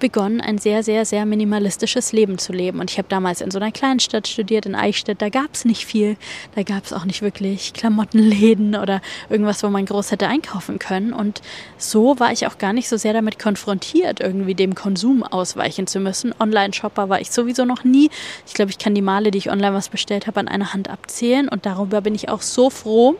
[0.00, 2.80] begonnen, ein sehr, sehr, sehr minimalistisches Leben zu leben.
[2.80, 5.22] Und ich habe damals in so einer kleinen Stadt studiert, in Eichstätt.
[5.22, 6.16] Da gab es nicht viel.
[6.54, 11.12] Da gab es auch nicht wirklich Klamottenläden oder irgendwas, wo man groß hätte einkaufen können.
[11.12, 11.42] Und
[11.78, 16.00] so war ich auch gar nicht so sehr damit konfrontiert, irgendwie dem Konsum ausweichen zu
[16.00, 16.34] müssen.
[16.40, 18.10] Online-Shopper war ich sowieso noch nie.
[18.46, 20.90] Ich glaube, ich kann die Male, die ich online was bestellt habe, an einer Hand
[20.90, 21.48] abzählen.
[21.48, 23.16] Und darüber bin ich auch so froh.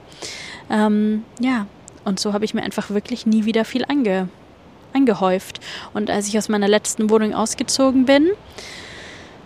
[0.70, 1.66] Ähm, ja,
[2.04, 4.28] und so habe ich mir einfach wirklich nie wieder viel ange
[4.92, 5.60] angehäuft.
[5.94, 8.30] Und als ich aus meiner letzten Wohnung ausgezogen bin,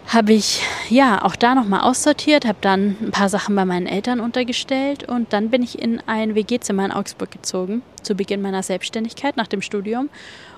[0.06, 4.20] habe ich ja auch da nochmal aussortiert, habe dann ein paar Sachen bei meinen Eltern
[4.20, 9.36] untergestellt und dann bin ich in ein WG-Zimmer in Augsburg gezogen, zu Beginn meiner Selbstständigkeit
[9.36, 10.10] nach dem Studium.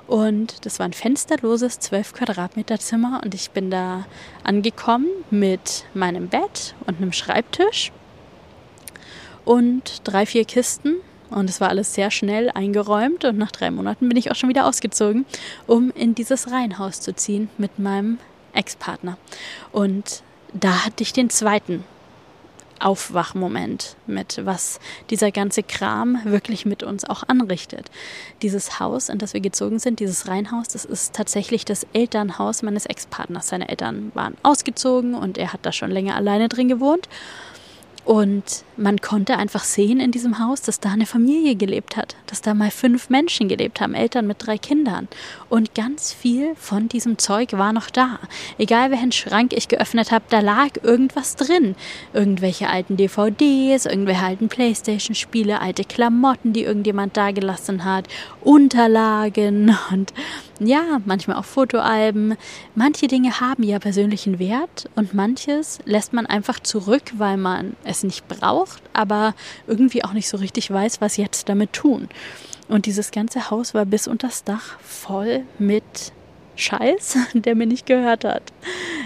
[0.07, 4.07] Und das war ein fensterloses 12 Quadratmeter Zimmer und ich bin da
[4.44, 7.92] angekommen mit meinem Bett und einem Schreibtisch
[9.44, 10.96] und drei, vier Kisten
[11.30, 14.48] und es war alles sehr schnell eingeräumt und nach drei Monaten bin ich auch schon
[14.48, 15.26] wieder ausgezogen,
[15.66, 18.18] um in dieses Reihenhaus zu ziehen mit meinem
[18.52, 19.18] Ex-Partner.
[19.72, 21.84] Und da hatte ich den zweiten
[22.80, 27.90] Aufwachmoment mit, was dieser ganze Kram wirklich mit uns auch anrichtet.
[28.42, 32.86] Dieses Haus, in das wir gezogen sind, dieses Reihenhaus, das ist tatsächlich das Elternhaus meines
[32.86, 33.48] Ex-Partners.
[33.48, 37.08] Seine Eltern waren ausgezogen und er hat da schon länger alleine drin gewohnt.
[38.07, 42.40] Und man konnte einfach sehen in diesem Haus, dass da eine Familie gelebt hat, dass
[42.40, 45.09] da mal fünf Menschen gelebt haben, Eltern mit drei Kindern.
[45.48, 48.18] Und ganz viel von diesem Zeug war noch da.
[48.59, 51.76] Egal welchen Schrank ich geöffnet habe, da lag irgendwas drin.
[52.12, 58.09] Irgendwelche alten DVDs, irgendwelche alten Playstation-Spiele, alte Klamotten, die irgendjemand da gelassen hat,
[58.42, 60.12] Unterlagen und
[60.59, 62.37] ja, manchmal auch Fotoalben.
[62.74, 68.02] Manche Dinge haben ja persönlichen Wert und manches lässt man einfach zurück, weil man es
[68.02, 69.35] nicht braucht, aber
[69.66, 72.09] irgendwie auch nicht so richtig weiß, was jetzt damit tun.
[72.68, 76.12] Und dieses ganze Haus war bis unter das Dach voll mit
[76.57, 78.42] Scheiß, der mir nicht gehört hat.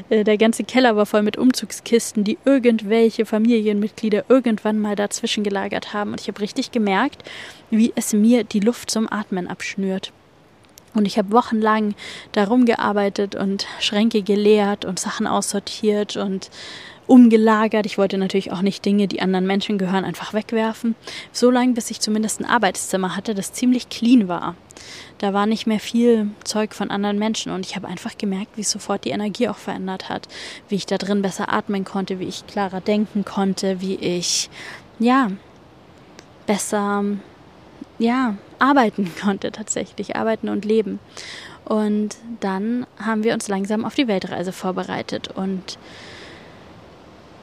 [0.08, 5.92] Äh, der ganze Keller war voll mit Umzugskisten, die irgendwelche Familienmitglieder irgendwann mal dazwischen gelagert
[5.92, 6.12] haben.
[6.12, 7.22] Und ich habe richtig gemerkt,
[7.70, 10.12] wie es mir die Luft zum Atmen abschnürt.
[10.94, 11.94] Und ich habe wochenlang
[12.32, 16.50] darum gearbeitet und Schränke geleert und Sachen aussortiert und
[17.10, 17.86] umgelagert.
[17.86, 20.94] Ich wollte natürlich auch nicht Dinge, die anderen Menschen gehören, einfach wegwerfen.
[21.32, 24.54] So lange, bis ich zumindest ein Arbeitszimmer hatte, das ziemlich clean war.
[25.18, 28.60] Da war nicht mehr viel Zeug von anderen Menschen und ich habe einfach gemerkt, wie
[28.60, 30.28] es sofort die Energie auch verändert hat,
[30.68, 34.48] wie ich da drin besser atmen konnte, wie ich klarer denken konnte, wie ich
[35.00, 35.32] ja
[36.46, 37.04] besser
[37.98, 41.00] ja arbeiten konnte tatsächlich, arbeiten und leben.
[41.64, 45.76] Und dann haben wir uns langsam auf die Weltreise vorbereitet und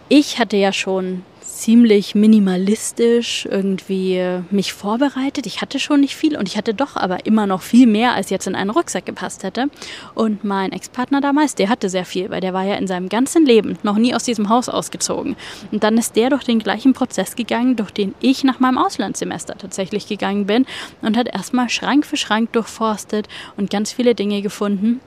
[0.09, 1.23] ich hatte ja schon
[1.57, 5.47] ziemlich minimalistisch irgendwie mich vorbereitet.
[5.47, 8.29] Ich hatte schon nicht viel und ich hatte doch aber immer noch viel mehr, als
[8.29, 9.69] jetzt in einen Rucksack gepasst hätte.
[10.13, 13.45] Und mein Ex-Partner damals, der hatte sehr viel, weil der war ja in seinem ganzen
[13.45, 15.35] Leben noch nie aus diesem Haus ausgezogen.
[15.71, 19.57] Und dann ist der durch den gleichen Prozess gegangen, durch den ich nach meinem Auslandssemester
[19.57, 20.65] tatsächlich gegangen bin
[21.01, 25.01] und hat erstmal Schrank für Schrank durchforstet und ganz viele Dinge gefunden,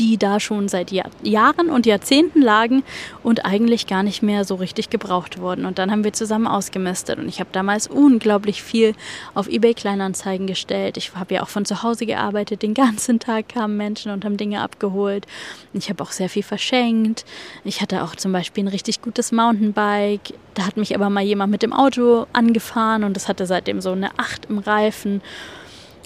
[0.00, 2.82] die da schon seit Jahr Jahren und Jahrzehnten lagen
[3.22, 5.66] und eigentlich gar nicht mehr so richtig gebraucht wurden.
[5.66, 8.94] Und dann haben wir zusammen ausgemistet und ich habe damals unglaublich viel
[9.34, 10.96] auf eBay Kleinanzeigen gestellt.
[10.96, 12.62] Ich habe ja auch von zu Hause gearbeitet.
[12.62, 15.26] Den ganzen Tag kamen Menschen und haben Dinge abgeholt.
[15.74, 17.26] Ich habe auch sehr viel verschenkt.
[17.64, 20.32] Ich hatte auch zum Beispiel ein richtig gutes Mountainbike.
[20.54, 23.92] Da hat mich aber mal jemand mit dem Auto angefahren und das hatte seitdem so
[23.92, 25.20] eine Acht im Reifen.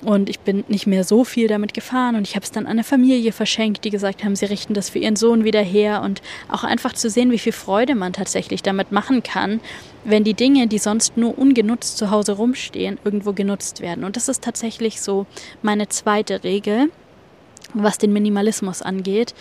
[0.04, 2.72] Und ich bin nicht mehr so viel damit gefahren und ich habe es dann an
[2.72, 6.20] eine Familie verschenkt, die gesagt haben, sie richten das für ihren Sohn wieder her und
[6.50, 9.60] auch einfach zu sehen, wie viel Freude man tatsächlich damit machen kann,
[10.04, 14.04] wenn die Dinge, die sonst nur ungenutzt zu Hause rumstehen, irgendwo genutzt werden.
[14.04, 15.26] Und das ist tatsächlich so
[15.62, 16.90] meine zweite Regel,
[17.72, 19.34] was den Minimalismus angeht.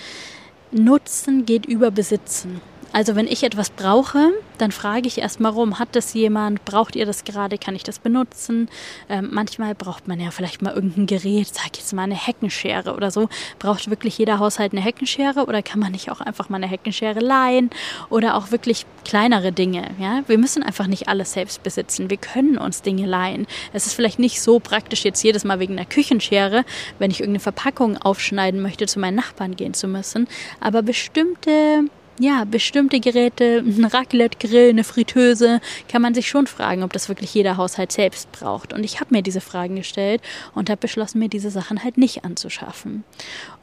[0.72, 2.62] Nutzen geht über Besitzen.
[2.94, 7.08] Also wenn ich etwas brauche, dann frage ich erstmal rum, hat das jemand, braucht ihr
[7.08, 8.70] das gerade, kann ich das benutzen?
[9.10, 13.10] Ähm, manchmal braucht man ja vielleicht mal irgendein Gerät, sag jetzt mal eine Heckenschere oder
[13.10, 13.30] so.
[13.58, 17.20] Braucht wirklich jeder Haushalt eine Heckenschere oder kann man nicht auch einfach mal eine Heckenschere
[17.20, 17.72] leihen
[18.12, 19.90] oder auch wirklich kleinere Dinge?
[20.00, 20.22] Ja?
[20.28, 22.12] Wir müssen einfach nicht alles selbst besitzen.
[22.12, 23.48] Wir können uns Dinge leihen.
[23.74, 26.64] Es ist vielleicht nicht so praktisch, jetzt jedes Mal wegen einer Küchenschere,
[27.00, 30.28] wenn ich irgendeine Verpackung aufschneiden möchte, zu meinen Nachbarn gehen zu müssen.
[30.60, 31.86] Aber bestimmte
[32.20, 37.34] ja, bestimmte Geräte, ein Raclette-Grill, eine Fritteuse, kann man sich schon fragen, ob das wirklich
[37.34, 38.74] jeder Haushalt selbst braucht.
[38.74, 40.22] Und ich habe mir diese Fragen gestellt
[40.54, 43.04] und habe beschlossen, mir diese Sachen halt nicht anzuschaffen.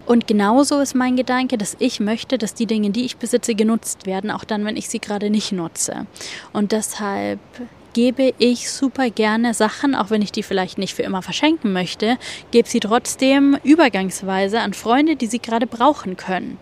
[0.07, 4.07] Und genauso ist mein Gedanke, dass ich möchte, dass die Dinge, die ich besitze, genutzt
[4.07, 6.07] werden, auch dann, wenn ich sie gerade nicht nutze.
[6.53, 7.39] Und deshalb
[7.93, 12.19] gebe ich super gerne Sachen, auch wenn ich die vielleicht nicht für immer verschenken möchte,
[12.51, 16.59] gebe sie trotzdem übergangsweise an Freunde, die sie gerade brauchen können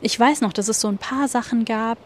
[0.00, 1.98] ich weiß noch, dass es so ein paar Sachen gab,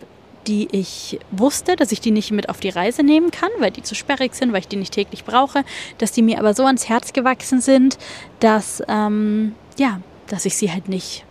[0.46, 3.82] die ich wusste, dass ich die nicht mit auf die Reise nehmen kann, weil die
[3.82, 5.64] zu sperrig sind, weil ich die nicht täglich brauche,
[5.98, 7.98] dass die mir aber so ans Herz gewachsen sind,
[8.40, 11.24] dass ähm, ja, dass ich sie halt nicht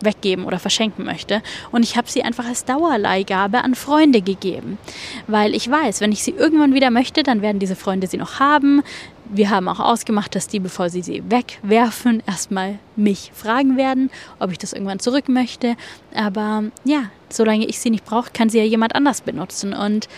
[0.00, 1.42] weggeben oder verschenken möchte.
[1.72, 4.78] Und ich habe sie einfach als Dauerleihgabe an Freunde gegeben.
[5.26, 8.38] Weil ich weiß, wenn ich sie irgendwann wieder möchte, dann werden diese Freunde sie noch
[8.38, 8.82] haben.
[9.34, 14.52] Wir haben auch ausgemacht, dass die, bevor sie sie wegwerfen, erstmal mich fragen werden, ob
[14.52, 15.74] ich das irgendwann zurück möchte.
[16.14, 19.72] Aber ja, solange ich sie nicht brauche, kann sie ja jemand anders benutzen.
[19.74, 20.08] Und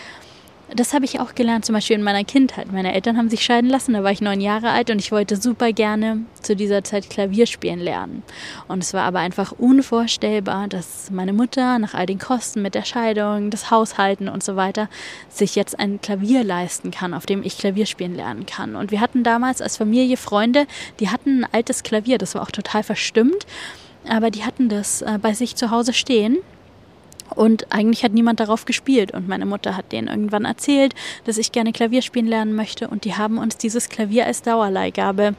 [0.73, 2.71] das habe ich auch gelernt, zum Beispiel in meiner Kindheit.
[2.71, 5.37] Meine Eltern haben sich scheiden lassen, da war ich neun Jahre alt und ich wollte
[5.37, 8.23] super gerne zu dieser Zeit Klavier spielen lernen.
[8.67, 12.83] Und es war aber einfach unvorstellbar, dass meine Mutter nach all den Kosten mit der
[12.83, 14.89] Scheidung, das Haushalten und so weiter
[15.29, 18.75] sich jetzt ein Klavier leisten kann, auf dem ich Klavier spielen lernen kann.
[18.75, 20.67] Und wir hatten damals als Familie Freunde,
[20.99, 23.45] die hatten ein altes Klavier, das war auch total verstimmt,
[24.07, 26.37] aber die hatten das äh, bei sich zu Hause stehen
[27.37, 29.11] und eigentlich hat niemand darauf gespielt.
[29.11, 30.95] Und meine Mutter hat denen irgendwann erzählt,
[31.25, 32.87] dass ich gerne Klavier spielen lernen möchte.
[32.87, 35.35] Und die haben uns dieses Klavier als Dauerleihgabe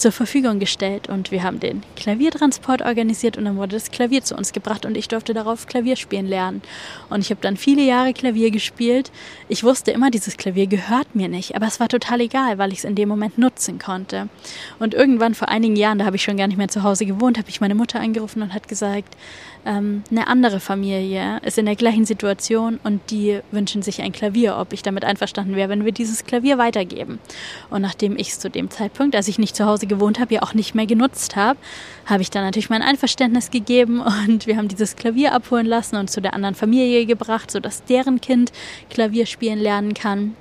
[0.00, 4.34] zur Verfügung gestellt und wir haben den Klaviertransport organisiert und dann wurde das Klavier zu
[4.34, 6.62] uns gebracht und ich durfte darauf Klavier spielen lernen.
[7.10, 9.12] Und ich habe dann viele Jahre Klavier gespielt.
[9.48, 12.78] Ich wusste immer, dieses Klavier gehört mir nicht, aber es war total egal, weil ich
[12.78, 14.28] es in dem Moment nutzen konnte.
[14.78, 17.38] Und irgendwann vor einigen Jahren, da habe ich schon gar nicht mehr zu Hause gewohnt,
[17.38, 19.16] habe ich meine Mutter angerufen und hat gesagt,
[19.66, 24.56] ähm, eine andere Familie ist in der gleichen Situation und die wünschen sich ein Klavier,
[24.56, 27.18] ob ich damit einverstanden wäre, wenn wir dieses Klavier weitergeben.
[27.68, 30.42] Und nachdem ich es zu dem Zeitpunkt, als ich nicht zu Hause gewohnt habe, ja
[30.42, 31.58] auch nicht mehr genutzt habe,
[32.06, 36.10] habe ich dann natürlich mein Einverständnis gegeben und wir haben dieses Klavier abholen lassen und
[36.10, 38.52] zu der anderen Familie gebracht, sodass deren Kind
[38.88, 40.34] Klavier spielen lernen kann.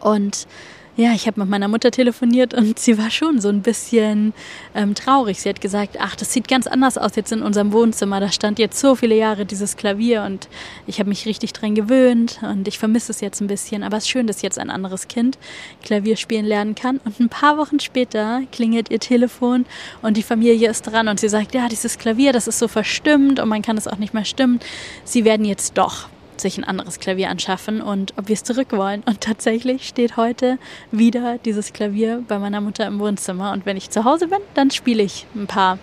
[0.00, 0.46] Und
[0.96, 4.32] ja, ich habe mit meiner Mutter telefoniert und sie war schon so ein bisschen
[4.76, 5.40] ähm, traurig.
[5.40, 8.20] Sie hat gesagt, ach, das sieht ganz anders aus jetzt in unserem Wohnzimmer.
[8.20, 10.48] Da stand jetzt so viele Jahre dieses Klavier und
[10.86, 13.82] ich habe mich richtig dran gewöhnt und ich vermisse es jetzt ein bisschen.
[13.82, 15.36] Aber es ist schön, dass jetzt ein anderes Kind
[15.82, 17.00] Klavier spielen lernen kann.
[17.04, 19.66] Und ein paar Wochen später klingelt ihr Telefon
[20.00, 23.40] und die Familie ist dran und sie sagt, ja, dieses Klavier, das ist so verstimmt
[23.40, 24.60] und man kann es auch nicht mehr stimmen.
[25.02, 26.08] Sie werden jetzt doch
[26.40, 29.02] sich ein anderes Klavier anschaffen und ob wir es zurück wollen.
[29.06, 30.58] Und tatsächlich steht heute
[30.90, 33.52] wieder dieses Klavier bei meiner Mutter im Wohnzimmer.
[33.52, 35.78] Und wenn ich zu Hause bin, dann spiele ich ein paar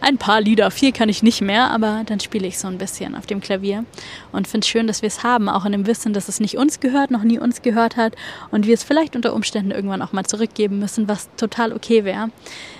[0.00, 0.70] ein paar Lieder.
[0.70, 3.84] Viel kann ich nicht mehr, aber dann spiele ich so ein bisschen auf dem Klavier
[4.32, 6.56] und finde es schön, dass wir es haben, auch in dem Wissen, dass es nicht
[6.56, 8.14] uns gehört, noch nie uns gehört hat
[8.50, 12.30] und wir es vielleicht unter Umständen irgendwann auch mal zurückgeben müssen, was total okay wäre.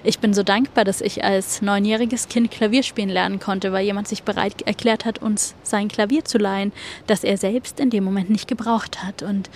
[0.03, 4.09] Ich bin so dankbar, dass ich als neunjähriges Kind Klavier spielen lernen konnte, weil jemand
[4.09, 6.73] sich bereit erklärt hat, uns sein Klavier zu leihen,
[7.07, 9.51] das er selbst in dem Moment nicht gebraucht hat und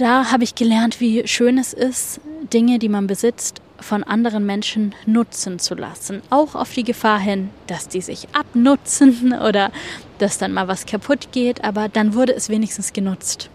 [0.00, 2.22] da habe ich gelernt, wie schön es ist,
[2.54, 6.22] Dinge, die man besitzt, von anderen Menschen nutzen zu lassen.
[6.30, 9.70] Auch auf die Gefahr hin, dass die sich abnutzen oder
[10.18, 13.50] dass dann mal was kaputt geht, aber dann wurde es wenigstens genutzt.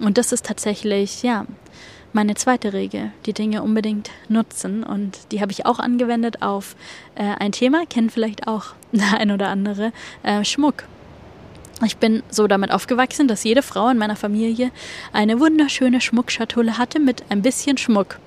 [0.00, 1.46] Und das ist tatsächlich, ja,
[2.12, 4.82] meine zweite Regel, die Dinge unbedingt nutzen.
[4.82, 6.74] Und die habe ich auch angewendet auf
[7.14, 10.84] äh, ein Thema, kennen vielleicht auch der ein oder andere, äh, Schmuck.
[11.84, 14.70] Ich bin so damit aufgewachsen, dass jede Frau in meiner Familie
[15.12, 18.18] eine wunderschöne Schmuckschatulle hatte mit ein bisschen Schmuck.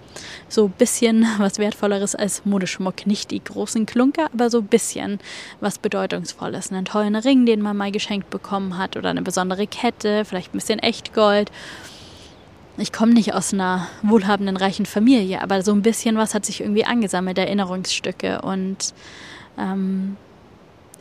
[0.50, 3.06] So ein bisschen was Wertvolleres als Modeschmuck.
[3.06, 5.20] Nicht die großen Klunker, aber so ein bisschen
[5.62, 6.72] was Bedeutungsvolles.
[6.72, 10.58] Einen tollen Ring, den man mal geschenkt bekommen hat oder eine besondere Kette, vielleicht ein
[10.58, 11.52] bisschen Echtgold.
[12.78, 16.62] Ich komme nicht aus einer wohlhabenden, reichen Familie, aber so ein bisschen was hat sich
[16.62, 18.42] irgendwie angesammelt, Erinnerungsstücke.
[18.42, 18.94] Und
[19.58, 20.18] ähm,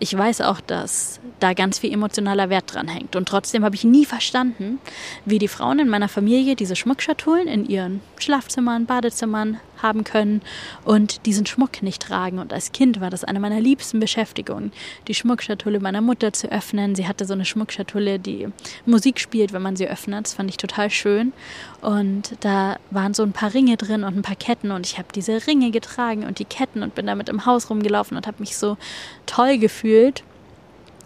[0.00, 3.16] ich weiß auch, dass da ganz viel emotionaler Wert dran hängt.
[3.16, 4.78] Und trotzdem habe ich nie verstanden,
[5.24, 10.42] wie die Frauen in meiner Familie diese Schmuckschatullen in ihren Schlafzimmern, Badezimmern haben können
[10.84, 12.38] und diesen Schmuck nicht tragen.
[12.38, 14.72] Und als Kind war das eine meiner liebsten Beschäftigungen,
[15.06, 16.94] die Schmuckschatulle meiner Mutter zu öffnen.
[16.94, 18.48] Sie hatte so eine Schmuckschatulle, die
[18.86, 20.26] Musik spielt, wenn man sie öffnet.
[20.26, 21.32] Das fand ich total schön.
[21.80, 25.08] Und da waren so ein paar Ringe drin und ein paar Ketten und ich habe
[25.14, 28.56] diese Ringe getragen und die Ketten und bin damit im Haus rumgelaufen und habe mich
[28.56, 28.76] so
[29.26, 30.24] toll gefühlt.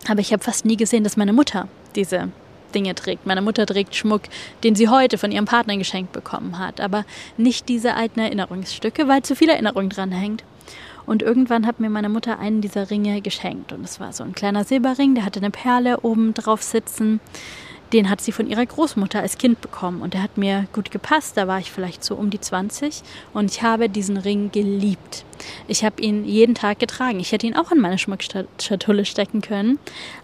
[0.08, 2.30] Aber ich habe fast nie gesehen, dass meine Mutter diese
[2.72, 3.26] Dinge trägt.
[3.26, 4.22] Meine Mutter trägt Schmuck,
[4.64, 7.04] den sie heute von ihrem Partner geschenkt bekommen hat, aber
[7.36, 10.44] nicht diese alten Erinnerungsstücke, weil zu viel Erinnerung dran hängt.
[11.04, 13.72] Und irgendwann hat mir meine Mutter einen dieser Ringe geschenkt.
[13.72, 17.20] Und es war so ein kleiner Silberring, der hatte eine Perle oben drauf sitzen
[17.92, 21.36] den hat sie von ihrer Großmutter als Kind bekommen und der hat mir gut gepasst.
[21.36, 23.02] Da war ich vielleicht so um die 20
[23.34, 25.24] und ich habe diesen Ring geliebt.
[25.66, 27.18] Ich habe ihn jeden Tag getragen.
[27.20, 29.78] Ich hätte ihn auch in meine Schmuckschatulle stecken können,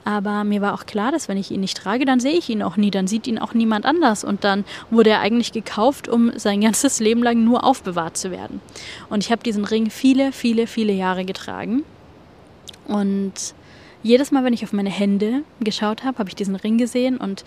[0.04, 2.62] aber mir war auch klar, dass wenn ich ihn nicht trage, dann sehe ich ihn
[2.62, 6.32] auch nie, dann sieht ihn auch niemand anders und dann wurde er eigentlich gekauft, um
[6.38, 8.60] sein ganzes Leben lang nur aufbewahrt zu werden.
[9.10, 11.84] Und ich habe diesen Ring viele, viele, viele Jahre getragen
[12.86, 13.54] und
[14.02, 17.44] jedes Mal, wenn ich auf meine Hände geschaut habe, habe ich diesen Ring gesehen und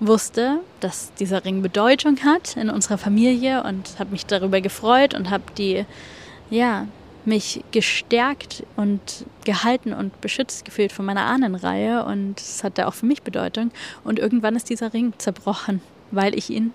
[0.00, 5.30] wusste, dass dieser Ring Bedeutung hat in unserer Familie und habe mich darüber gefreut und
[5.30, 5.84] habe die,
[6.50, 6.86] ja,
[7.24, 13.06] mich gestärkt und gehalten und beschützt gefühlt von meiner Ahnenreihe und es hatte auch für
[13.06, 13.70] mich Bedeutung.
[14.04, 16.72] Und irgendwann ist dieser Ring zerbrochen, weil ich ihn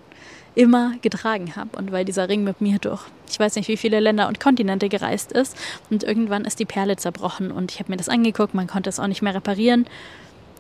[0.60, 1.78] immer getragen habe.
[1.78, 4.90] Und weil dieser Ring mit mir durch, ich weiß nicht wie viele Länder und Kontinente
[4.90, 5.56] gereist ist.
[5.90, 7.50] Und irgendwann ist die Perle zerbrochen.
[7.50, 9.88] Und ich habe mir das angeguckt, man konnte es auch nicht mehr reparieren.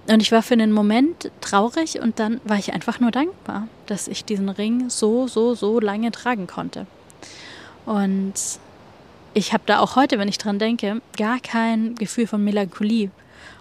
[0.07, 4.07] Und ich war für einen Moment traurig und dann war ich einfach nur dankbar, dass
[4.07, 6.87] ich diesen Ring so, so, so lange tragen konnte.
[7.85, 8.33] Und
[9.33, 13.11] ich habe da auch heute, wenn ich dran denke, gar kein Gefühl von Melancholie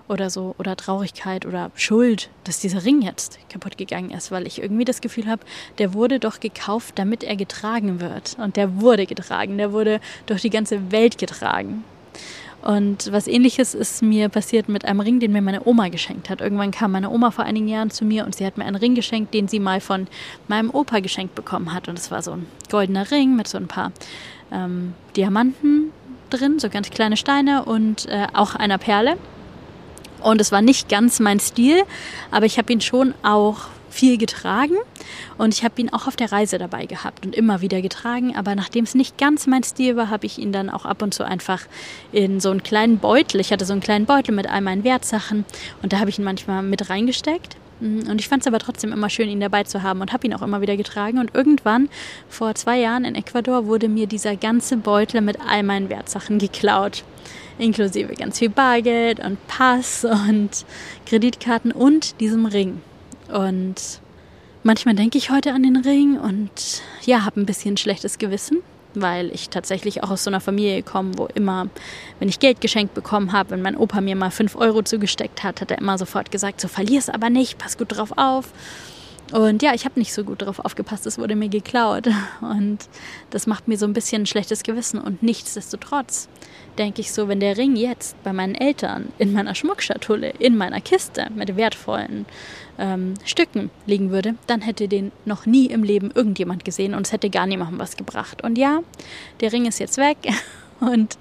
[0.08, 4.62] oder so oder Traurigkeit oder Schuld, dass dieser Ring jetzt kaputt gegangen ist, weil ich
[4.62, 5.42] irgendwie das Gefühl habe,
[5.78, 8.36] der wurde doch gekauft, damit er getragen wird.
[8.38, 11.84] Und der wurde getragen, der wurde durch die ganze Welt getragen.
[12.60, 16.40] Und was ähnliches ist mir passiert mit einem Ring, den mir meine Oma geschenkt hat.
[16.40, 18.94] Irgendwann kam meine Oma vor einigen Jahren zu mir und sie hat mir einen Ring
[18.94, 20.08] geschenkt, den sie mal von
[20.48, 21.88] meinem Opa geschenkt bekommen hat.
[21.88, 23.92] Und es war so ein goldener Ring mit so ein paar
[24.50, 25.92] ähm, Diamanten
[26.30, 29.16] drin, so ganz kleine Steine und äh, auch einer Perle.
[30.22, 31.82] Und es war nicht ganz mein Stil,
[32.30, 34.76] aber ich habe ihn schon auch viel getragen
[35.38, 38.36] und ich habe ihn auch auf der Reise dabei gehabt und immer wieder getragen.
[38.36, 41.14] Aber nachdem es nicht ganz mein Stil war, habe ich ihn dann auch ab und
[41.14, 41.62] zu einfach
[42.12, 43.40] in so einen kleinen Beutel.
[43.40, 45.44] Ich hatte so einen kleinen Beutel mit all meinen Wertsachen
[45.82, 47.56] und da habe ich ihn manchmal mit reingesteckt.
[47.80, 50.34] Und ich fand es aber trotzdem immer schön, ihn dabei zu haben und habe ihn
[50.34, 51.18] auch immer wieder getragen.
[51.18, 51.88] Und irgendwann,
[52.28, 57.04] vor zwei Jahren in Ecuador, wurde mir dieser ganze Beutel mit all meinen Wertsachen geklaut
[57.58, 60.64] inklusive ganz viel Bargeld und Pass und
[61.06, 62.80] Kreditkarten und diesem Ring.
[63.32, 64.00] Und
[64.62, 66.50] manchmal denke ich heute an den Ring und
[67.04, 68.58] ja, habe ein bisschen schlechtes Gewissen,
[68.94, 71.68] weil ich tatsächlich auch aus so einer Familie komme, wo immer,
[72.18, 75.60] wenn ich Geld geschenkt bekommen habe, wenn mein Opa mir mal 5 Euro zugesteckt hat,
[75.60, 78.52] hat er immer sofort gesagt, so verlier's aber nicht, pass gut drauf auf.
[79.32, 82.08] Und ja, ich habe nicht so gut darauf aufgepasst, es wurde mir geklaut.
[82.40, 82.78] Und
[83.30, 84.98] das macht mir so ein bisschen ein schlechtes Gewissen.
[84.98, 86.28] Und nichtsdestotrotz
[86.78, 90.80] denke ich so, wenn der Ring jetzt bei meinen Eltern in meiner Schmuckschatulle, in meiner
[90.80, 92.24] Kiste mit wertvollen
[92.78, 97.12] ähm, Stücken liegen würde, dann hätte den noch nie im Leben irgendjemand gesehen und es
[97.12, 98.42] hätte gar niemandem was gebracht.
[98.42, 98.80] Und ja,
[99.40, 100.16] der Ring ist jetzt weg
[100.80, 101.18] und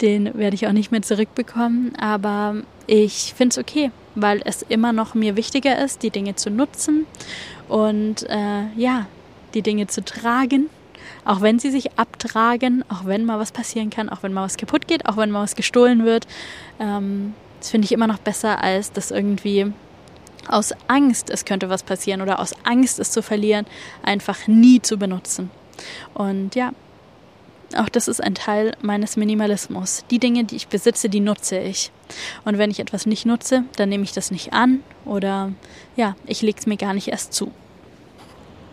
[0.00, 4.92] den werde ich auch nicht mehr zurückbekommen, aber ich finde es okay, weil es immer
[4.92, 7.06] noch mir wichtiger ist, die Dinge zu nutzen
[7.68, 9.06] und äh, ja,
[9.54, 10.68] die Dinge zu tragen
[11.24, 14.56] auch wenn sie sich abtragen, auch wenn mal was passieren kann, auch wenn mal was
[14.56, 16.26] kaputt geht, auch wenn mal was gestohlen wird.
[16.80, 19.72] Ähm, das finde ich immer noch besser, als das irgendwie
[20.48, 23.66] aus Angst, es könnte was passieren oder aus Angst, es zu verlieren,
[24.02, 25.50] einfach nie zu benutzen.
[26.14, 26.72] Und ja,
[27.76, 30.04] auch das ist ein Teil meines Minimalismus.
[30.10, 31.90] Die Dinge, die ich besitze, die nutze ich.
[32.44, 35.52] Und wenn ich etwas nicht nutze, dann nehme ich das nicht an oder
[35.96, 37.52] ja, ich lege es mir gar nicht erst zu.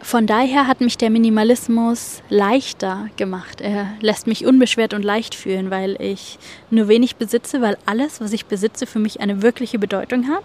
[0.02, 3.62] von daher hat mich der Minimalismus leichter gemacht.
[3.62, 8.34] Er lässt mich unbeschwert und leicht fühlen, weil ich nur wenig besitze, weil alles, was
[8.34, 10.44] ich besitze, für mich eine wirkliche Bedeutung hat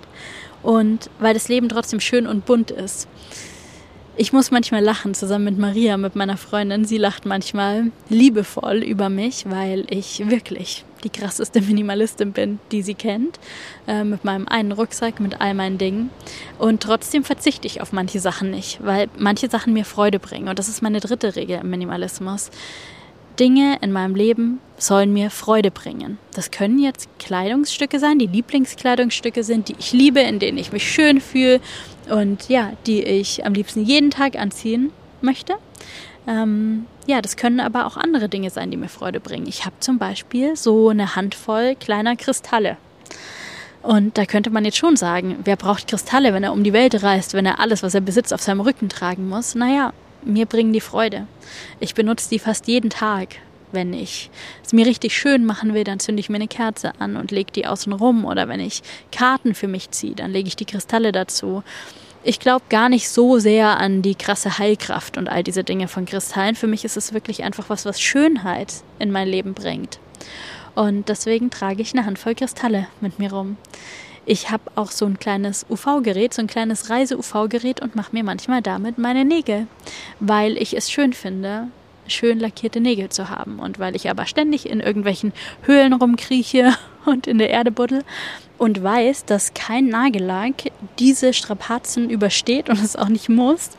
[0.62, 3.08] und weil das Leben trotzdem schön und bunt ist.
[4.16, 6.84] Ich muss manchmal lachen, zusammen mit Maria, mit meiner Freundin.
[6.84, 12.94] Sie lacht manchmal liebevoll über mich, weil ich wirklich die krasseste Minimalistin bin, die sie
[12.94, 13.40] kennt.
[13.88, 16.10] Äh, mit meinem einen Rucksack, mit all meinen Dingen.
[16.60, 20.48] Und trotzdem verzichte ich auf manche Sachen nicht, weil manche Sachen mir Freude bringen.
[20.48, 22.52] Und das ist meine dritte Regel im Minimalismus.
[23.40, 26.18] Dinge in meinem Leben sollen mir Freude bringen.
[26.34, 30.88] Das können jetzt Kleidungsstücke sein, die Lieblingskleidungsstücke sind, die ich liebe, in denen ich mich
[30.88, 31.60] schön fühle
[32.10, 35.54] und ja, die ich am liebsten jeden Tag anziehen möchte.
[36.26, 39.46] Ähm, ja, das können aber auch andere Dinge sein, die mir Freude bringen.
[39.46, 42.76] Ich habe zum Beispiel so eine Handvoll kleiner Kristalle.
[43.82, 47.02] Und da könnte man jetzt schon sagen, wer braucht Kristalle, wenn er um die Welt
[47.02, 49.54] reist, wenn er alles, was er besitzt, auf seinem Rücken tragen muss?
[49.54, 49.92] Naja,
[50.22, 51.26] mir bringen die Freude.
[51.80, 53.36] Ich benutze die fast jeden Tag.
[53.74, 54.30] Wenn ich
[54.64, 57.50] es mir richtig schön machen will, dann zünde ich mir eine Kerze an und lege
[57.50, 58.24] die außen rum.
[58.24, 61.64] Oder wenn ich Karten für mich ziehe, dann lege ich die Kristalle dazu.
[62.22, 66.06] Ich glaube gar nicht so sehr an die krasse Heilkraft und all diese Dinge von
[66.06, 66.54] Kristallen.
[66.54, 69.98] Für mich ist es wirklich einfach was, was Schönheit in mein Leben bringt.
[70.76, 73.56] Und deswegen trage ich eine Handvoll Kristalle mit mir rum.
[74.24, 78.62] Ich habe auch so ein kleines UV-Gerät, so ein kleines Reise-UV-Gerät und mache mir manchmal
[78.62, 79.66] damit meine Nägel,
[80.20, 81.68] weil ich es schön finde,
[82.06, 83.58] schön lackierte Nägel zu haben.
[83.58, 85.32] Und weil ich aber ständig in irgendwelchen
[85.62, 86.74] Höhlen rumkrieche
[87.04, 88.02] und in der Erde buddel
[88.56, 93.70] und weiß, dass kein Nagellack diese Strapazen übersteht und es auch nicht muss.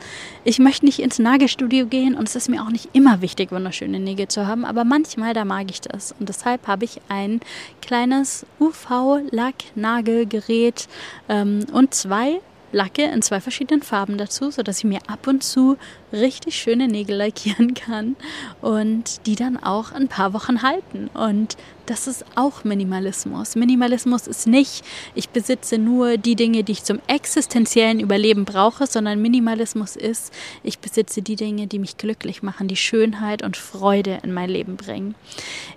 [0.43, 3.99] Ich möchte nicht ins Nagelstudio gehen und es ist mir auch nicht immer wichtig, wunderschöne
[3.99, 6.13] Nägel zu haben, aber manchmal da mag ich das.
[6.19, 7.39] Und deshalb habe ich ein
[7.81, 10.87] kleines UV-Lack-Nagelgerät
[11.29, 12.41] ähm, und zwei
[12.75, 15.77] Lacke in zwei verschiedenen Farben dazu, sodass ich mir ab und zu
[16.11, 18.17] richtig schöne Nägel lackieren kann
[18.61, 21.09] und die dann auch ein paar Wochen halten.
[21.13, 21.55] Und
[21.85, 23.55] das ist auch Minimalismus.
[23.55, 29.21] Minimalismus ist nicht, ich besitze nur die Dinge, die ich zum existenziellen Überleben brauche, sondern
[29.21, 34.33] Minimalismus ist, ich besitze die Dinge, die mich glücklich machen, die Schönheit und Freude in
[34.33, 35.15] mein Leben bringen.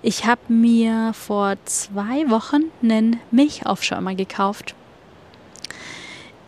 [0.03, 4.75] Ich habe mir vor zwei Wochen einen Milchaufschäumer gekauft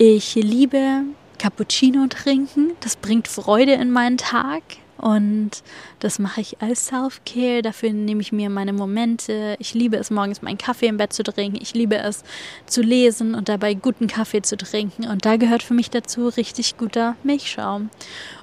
[0.03, 1.03] ich liebe
[1.39, 2.73] Cappuccino trinken.
[2.81, 4.63] Das bringt Freude in meinen Tag.
[4.97, 5.63] Und
[5.99, 7.61] das mache ich als Self-Care.
[7.61, 9.57] Dafür nehme ich mir meine Momente.
[9.59, 11.59] Ich liebe es, morgens meinen Kaffee im Bett zu trinken.
[11.61, 12.25] Ich liebe es,
[12.65, 15.07] zu lesen und dabei guten Kaffee zu trinken.
[15.07, 17.91] Und da gehört für mich dazu richtig guter Milchschaum.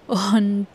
[0.05, 0.67] Und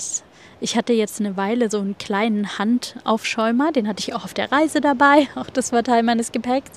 [0.63, 4.53] ich hatte jetzt eine Weile so einen kleinen Handaufschäumer, den hatte ich auch auf der
[4.53, 6.71] Reise dabei, auch das war Teil meines Gepäcks.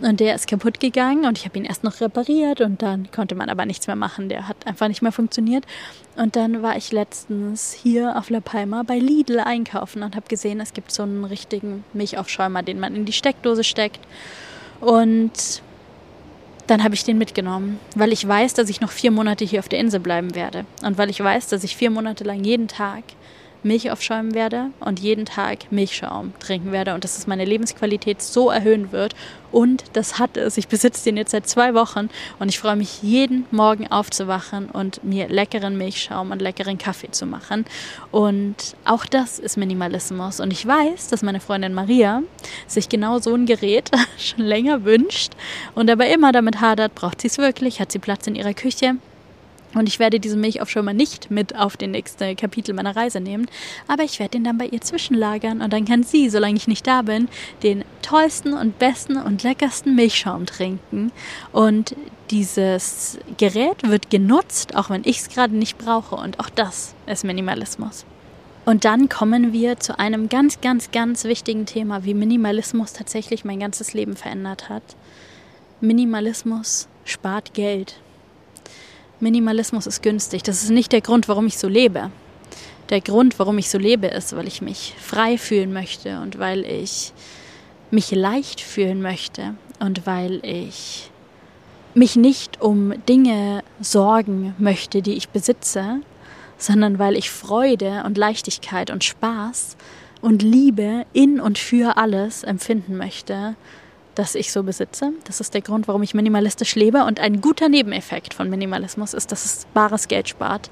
[0.00, 3.34] Und der ist kaputt gegangen und ich habe ihn erst noch repariert und dann konnte
[3.34, 4.28] man aber nichts mehr machen.
[4.28, 5.64] Der hat einfach nicht mehr funktioniert.
[6.16, 10.60] Und dann war ich letztens hier auf La Palma bei Lidl einkaufen und habe gesehen,
[10.60, 13.98] es gibt so einen richtigen Milchaufschäumer, den man in die Steckdose steckt.
[14.80, 15.62] Und
[16.68, 19.68] dann habe ich den mitgenommen, weil ich weiß, dass ich noch vier Monate hier auf
[19.68, 20.64] der Insel bleiben werde.
[20.84, 23.02] Und weil ich weiß, dass ich vier Monate lang jeden Tag
[23.62, 28.50] Milch aufschäumen werde und jeden Tag Milchschaum trinken werde und dass es meine Lebensqualität so
[28.50, 29.14] erhöhen wird.
[29.50, 30.58] Und das hat es.
[30.58, 35.02] Ich besitze den jetzt seit zwei Wochen und ich freue mich jeden Morgen aufzuwachen und
[35.02, 37.64] mir leckeren Milchschaum und leckeren Kaffee zu machen.
[38.10, 40.40] Und auch das ist Minimalismus.
[40.40, 42.22] Und ich weiß, dass meine Freundin Maria
[42.66, 45.32] sich genau so ein Gerät schon länger wünscht
[45.74, 48.96] und aber immer damit hadert, braucht sie es wirklich, hat sie Platz in ihrer Küche.
[49.74, 53.46] Und ich werde diesen Milchaufschäumer nicht mit auf den nächsten Kapitel meiner Reise nehmen,
[53.86, 56.86] aber ich werde ihn dann bei ihr zwischenlagern und dann kann sie, solange ich nicht
[56.86, 57.28] da bin,
[57.62, 61.12] den tollsten und besten und leckersten Milchschaum trinken.
[61.52, 61.94] Und
[62.30, 66.14] dieses Gerät wird genutzt, auch wenn ich es gerade nicht brauche.
[66.16, 68.04] Und auch das ist Minimalismus.
[68.64, 73.60] Und dann kommen wir zu einem ganz, ganz, ganz wichtigen Thema, wie Minimalismus tatsächlich mein
[73.60, 74.82] ganzes Leben verändert hat.
[75.80, 78.00] Minimalismus spart Geld.
[79.20, 80.42] Minimalismus ist günstig.
[80.42, 82.10] Das ist nicht der Grund, warum ich so lebe.
[82.90, 86.64] Der Grund, warum ich so lebe, ist, weil ich mich frei fühlen möchte und weil
[86.64, 87.12] ich
[87.90, 91.10] mich leicht fühlen möchte und weil ich
[91.94, 96.00] mich nicht um Dinge sorgen möchte, die ich besitze,
[96.56, 99.76] sondern weil ich Freude und Leichtigkeit und Spaß
[100.20, 103.56] und Liebe in und für alles empfinden möchte
[104.18, 105.12] das ich so besitze.
[105.24, 107.04] Das ist der Grund, warum ich minimalistisch lebe.
[107.04, 110.70] Und ein guter Nebeneffekt von Minimalismus ist, dass es bares Geld spart.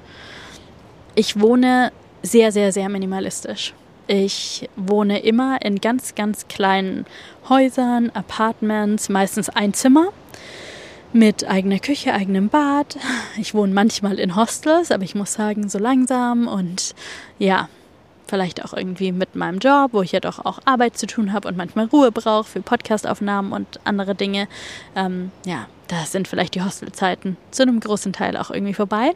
[1.15, 1.93] Ich wohne
[2.23, 3.73] sehr, sehr, sehr minimalistisch.
[4.07, 7.05] Ich wohne immer in ganz, ganz kleinen
[7.47, 10.07] Häusern, Apartments, meistens ein Zimmer
[11.13, 12.97] mit eigener Küche, eigenem Bad.
[13.37, 16.95] Ich wohne manchmal in Hostels, aber ich muss sagen, so langsam und
[17.39, 17.69] ja,
[18.27, 21.47] vielleicht auch irgendwie mit meinem Job, wo ich ja doch auch Arbeit zu tun habe
[21.47, 24.47] und manchmal Ruhe brauche für Podcastaufnahmen und andere Dinge.
[24.95, 29.11] Ähm, ja, da sind vielleicht die Hostelzeiten zu einem großen Teil auch irgendwie vorbei.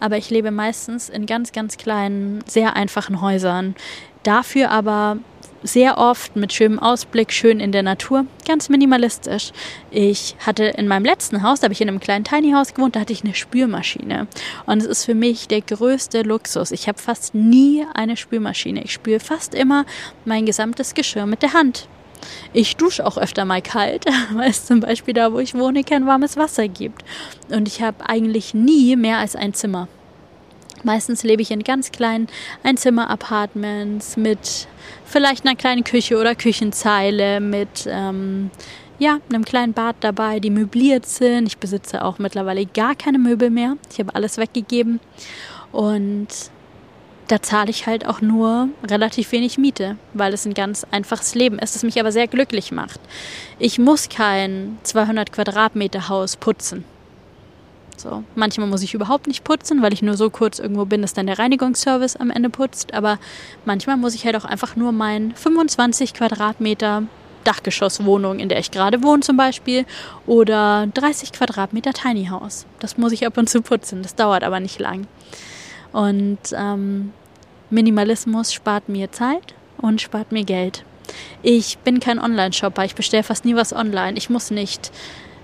[0.00, 3.74] Aber ich lebe meistens in ganz, ganz kleinen, sehr einfachen Häusern.
[4.22, 5.18] Dafür aber
[5.66, 9.52] sehr oft mit schönem Ausblick, schön in der Natur, ganz minimalistisch.
[9.90, 12.96] Ich hatte in meinem letzten Haus, da habe ich in einem kleinen Tiny House gewohnt,
[12.96, 14.26] da hatte ich eine Spülmaschine.
[14.66, 16.70] Und es ist für mich der größte Luxus.
[16.70, 18.82] Ich habe fast nie eine Spülmaschine.
[18.82, 19.84] Ich spüle fast immer
[20.24, 21.88] mein gesamtes Geschirr mit der Hand.
[22.52, 26.06] Ich dusche auch öfter mal kalt, weil es zum Beispiel da, wo ich wohne, kein
[26.06, 27.04] warmes Wasser gibt.
[27.50, 29.88] Und ich habe eigentlich nie mehr als ein Zimmer.
[30.84, 32.28] Meistens lebe ich in ganz kleinen
[32.62, 34.68] Einzimmer-Apartments mit
[35.04, 38.50] vielleicht einer kleinen Küche oder Küchenzeile, mit ähm,
[38.98, 41.46] ja, einem kleinen Bad dabei, die möbliert sind.
[41.46, 43.76] Ich besitze auch mittlerweile gar keine Möbel mehr.
[43.90, 45.00] Ich habe alles weggegeben.
[45.72, 46.28] Und
[47.28, 51.58] da zahle ich halt auch nur relativ wenig Miete, weil es ein ganz einfaches Leben
[51.58, 53.00] ist, das mich aber sehr glücklich macht.
[53.58, 56.84] Ich muss kein 200 Quadratmeter Haus putzen.
[57.96, 58.24] So.
[58.34, 61.26] Manchmal muss ich überhaupt nicht putzen, weil ich nur so kurz irgendwo bin, dass dann
[61.26, 62.94] der Reinigungsservice am Ende putzt.
[62.94, 63.18] Aber
[63.64, 67.04] manchmal muss ich halt auch einfach nur mein 25 Quadratmeter
[67.44, 69.86] Dachgeschosswohnung, in der ich gerade wohne zum Beispiel,
[70.26, 72.66] oder 30 Quadratmeter Tiny House.
[72.80, 74.02] Das muss ich ab und zu putzen.
[74.02, 75.06] Das dauert aber nicht lang.
[75.92, 77.12] Und ähm,
[77.70, 80.84] Minimalismus spart mir Zeit und spart mir Geld.
[81.42, 82.84] Ich bin kein Online-Shopper.
[82.84, 84.18] Ich bestelle fast nie was online.
[84.18, 84.90] Ich muss nicht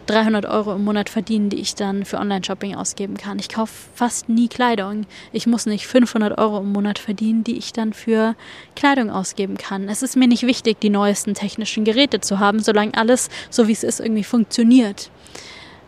[0.07, 3.39] 300 Euro im Monat verdienen, die ich dann für Online-Shopping ausgeben kann.
[3.39, 5.07] Ich kaufe fast nie Kleidung.
[5.33, 8.35] Ich muss nicht 500 Euro im Monat verdienen, die ich dann für
[8.75, 9.89] Kleidung ausgeben kann.
[9.89, 13.73] Es ist mir nicht wichtig, die neuesten technischen Geräte zu haben, solange alles, so wie
[13.73, 15.11] es ist, irgendwie funktioniert.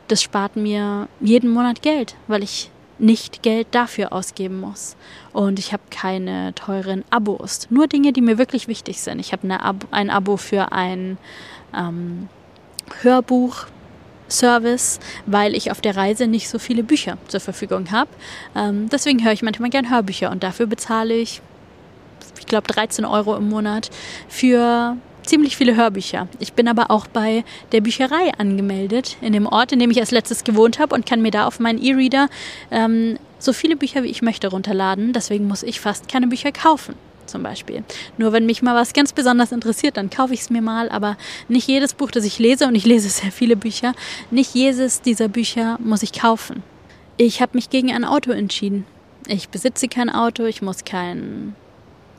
[0.09, 4.97] Das spart mir jeden Monat Geld, weil ich nicht Geld dafür ausgeben muss.
[5.33, 7.69] Und ich habe keine teuren Abos.
[7.71, 9.19] Nur Dinge, die mir wirklich wichtig sind.
[9.19, 11.19] Ich habe Ab ein Abo für ein
[11.77, 12.29] ähm,
[13.03, 13.67] Hörbuch
[14.29, 18.11] Service, weil ich auf der Reise nicht so viele Bücher zur Verfügung habe.
[18.57, 21.41] Ähm, deswegen höre ich manchmal gern Hörbücher und dafür bezahle ich,
[22.39, 23.91] ich glaube, 13 Euro im Monat
[24.29, 26.29] für ziemlich viele Hörbücher.
[26.39, 30.11] Ich bin aber auch bei der Bücherei angemeldet, in dem Ort, in dem ich als
[30.11, 32.29] letztes gewohnt habe und kann mir da auf meinen E-Reader
[32.70, 35.12] ähm, so viele Bücher wie ich möchte runterladen.
[35.12, 36.95] Deswegen muss ich fast keine Bücher kaufen
[37.27, 37.85] zum Beispiel.
[38.18, 41.16] Nur wenn mich mal was ganz besonders interessiert, dann kaufe ich es mir mal, aber
[41.49, 43.95] nicht jedes Buch, das ich lese, und ich lese sehr viele Bücher,
[44.31, 46.62] nicht jedes dieser Bücher muss ich kaufen.
[47.16, 48.87] Ich habe mich gegen ein Auto entschieden.
[49.27, 51.55] Ich besitze kein Auto, ich muss kein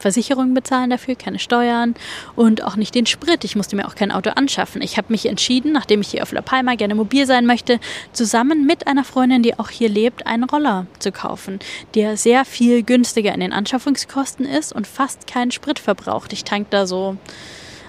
[0.06, 1.95] Versicherung bezahlen dafür, keine Steuern
[2.36, 3.43] und auch nicht den Sprit.
[3.43, 4.84] Ich musste mir auch kein Auto anschaffen.
[4.84, 7.80] Ich habe mich entschieden, nachdem ich hier auf La Palma gerne mobil sein möchte,
[8.14, 11.58] zusammen mit einer Freundin, die auch hier lebt, einen Roller zu kaufen,
[11.95, 16.34] der sehr viel günstiger in den Anschaffungskosten ist und fast keinen Sprit verbraucht.
[16.34, 17.18] Ich tank da so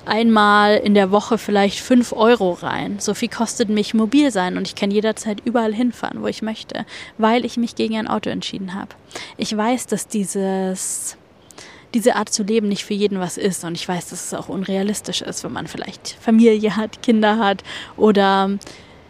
[0.07, 2.99] einmal in der Woche vielleicht fünf Euro rein.
[2.99, 6.87] So viel kostet mich mobil sein und ich kann jederzeit überall hinfahren, wo ich möchte,
[7.19, 8.95] weil ich mich gegen ein Auto entschieden habe.
[9.37, 11.19] Ich weiß, dass dieses
[11.97, 13.65] diese Art zu leben nicht für jeden was ist.
[13.65, 17.65] Und ich weiß, dass es auch unrealistisch ist, wenn man vielleicht Familie hat, Kinder hat
[17.97, 18.51] oder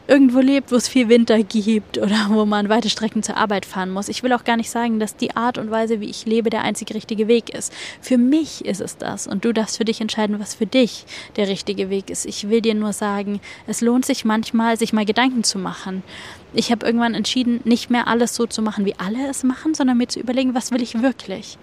[0.06, 3.90] irgendwo lebt, wo es viel Winter gibt oder wo man weite Strecken zur Arbeit fahren
[3.90, 4.08] muss.
[4.08, 6.62] Ich will auch gar nicht sagen, dass die Art und Weise, wie ich lebe, der
[6.62, 7.72] einzig richtige Weg ist.
[8.00, 11.48] Für mich ist es das und du darfst für dich entscheiden, was für dich der
[11.48, 12.24] richtige Weg ist.
[12.24, 16.04] Ich will dir nur sagen, es lohnt sich manchmal, sich mal Gedanken zu machen.
[16.54, 19.98] Ich habe irgendwann entschieden, nicht mehr alles so zu machen, wie alle es machen, sondern
[19.98, 21.58] mir zu überlegen, was will ich wirklich.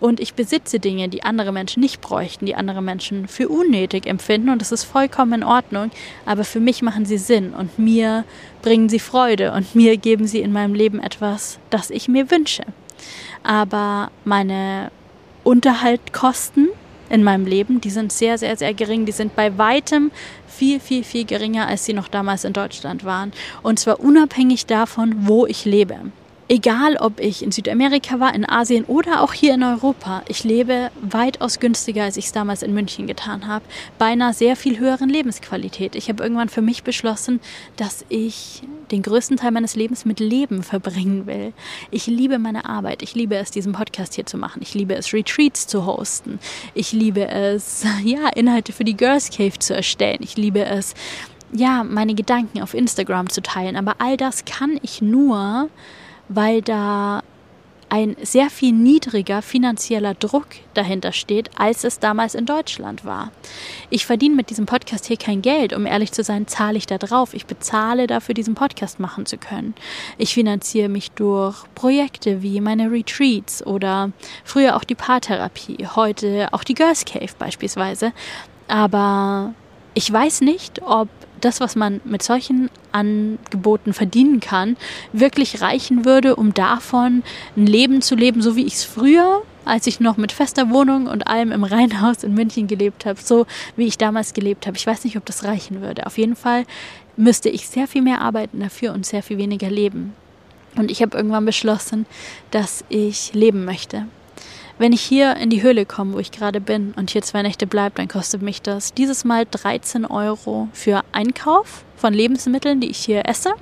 [0.00, 4.50] Und ich besitze Dinge, die andere Menschen nicht bräuchten, die andere Menschen für unnötig empfinden.
[4.50, 5.90] Und das ist vollkommen in Ordnung.
[6.26, 8.24] Aber für mich machen sie Sinn und mir
[8.62, 12.64] bringen sie Freude und mir geben sie in meinem Leben etwas, das ich mir wünsche.
[13.42, 14.90] Aber meine
[15.42, 16.68] Unterhaltkosten
[17.10, 19.06] in meinem Leben, die sind sehr, sehr, sehr gering.
[19.06, 20.10] Die sind bei weitem
[20.48, 23.32] viel, viel, viel geringer, als sie noch damals in Deutschland waren.
[23.62, 25.96] Und zwar unabhängig davon, wo ich lebe.
[26.46, 30.90] Egal, ob ich in Südamerika war, in Asien oder auch hier in Europa, ich lebe
[31.00, 33.64] weitaus günstiger, als ich es damals in München getan habe,
[33.98, 35.94] bei einer sehr viel höheren Lebensqualität.
[35.94, 37.40] Ich habe irgendwann für mich beschlossen,
[37.76, 41.54] dass ich den größten Teil meines Lebens mit Leben verbringen will.
[41.90, 43.02] Ich liebe meine Arbeit.
[43.02, 44.60] Ich liebe es, diesen Podcast hier zu machen.
[44.60, 46.38] Ich liebe es, Retreats zu hosten.
[46.74, 50.18] Ich liebe es, ja, Inhalte für die Girls Cave zu erstellen.
[50.20, 50.92] Ich liebe es,
[51.52, 53.76] ja, meine Gedanken auf Instagram zu teilen.
[53.76, 55.70] Aber all das kann ich nur,
[56.34, 57.22] weil da
[57.94, 63.30] ein sehr viel niedriger finanzieller Druck dahinter steht, als es damals in Deutschland war.
[63.88, 66.98] Ich verdiene mit diesem Podcast hier kein Geld, um ehrlich zu sein, zahle ich da
[66.98, 67.34] drauf.
[67.34, 69.74] Ich bezahle dafür, diesen Podcast machen zu können.
[70.18, 74.10] Ich finanziere mich durch Projekte wie meine Retreats oder
[74.44, 78.12] früher auch die Paartherapie, heute auch die Girls Cave beispielsweise.
[78.66, 79.54] Aber
[79.94, 81.08] ich weiß nicht, ob
[81.44, 84.76] das, was man mit solchen Angeboten verdienen kann,
[85.12, 87.22] wirklich reichen würde, um davon
[87.56, 91.06] ein Leben zu leben, so wie ich es früher, als ich noch mit fester Wohnung
[91.06, 94.76] und allem im Reihenhaus in München gelebt habe, so wie ich damals gelebt habe.
[94.76, 96.06] Ich weiß nicht, ob das reichen würde.
[96.06, 96.64] Auf jeden Fall
[97.16, 100.14] müsste ich sehr viel mehr arbeiten dafür und sehr viel weniger leben.
[100.76, 102.06] Und ich habe irgendwann beschlossen,
[102.50, 104.06] dass ich leben möchte.
[104.76, 107.66] Wenn ich hier in die Höhle komme, wo ich gerade bin und hier zwei Nächte
[107.66, 112.98] bleibe, dann kostet mich das dieses Mal 13 Euro für Einkauf von Lebensmitteln, die ich
[112.98, 113.54] hier esse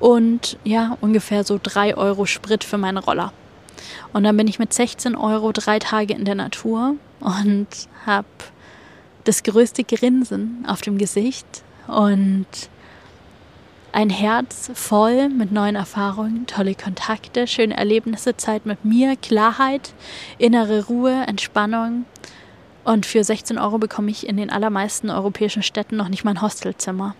[0.00, 3.32] und ja, ungefähr so 3 Euro Sprit für meinen Roller.
[4.12, 7.68] Und dann bin ich mit 16 Euro drei Tage in der Natur und
[8.04, 8.26] habe
[9.24, 11.46] das größte Grinsen auf dem Gesicht
[11.86, 12.46] und
[13.92, 19.92] ein Herz voll mit neuen Erfahrungen, tolle Kontakte, schöne Erlebnisse, Zeit mit mir, Klarheit,
[20.38, 22.06] innere Ruhe, Entspannung.
[22.84, 26.42] Und für 16 Euro bekomme ich in den allermeisten europäischen Städten noch nicht mal ein
[26.42, 27.14] Hostelzimmer.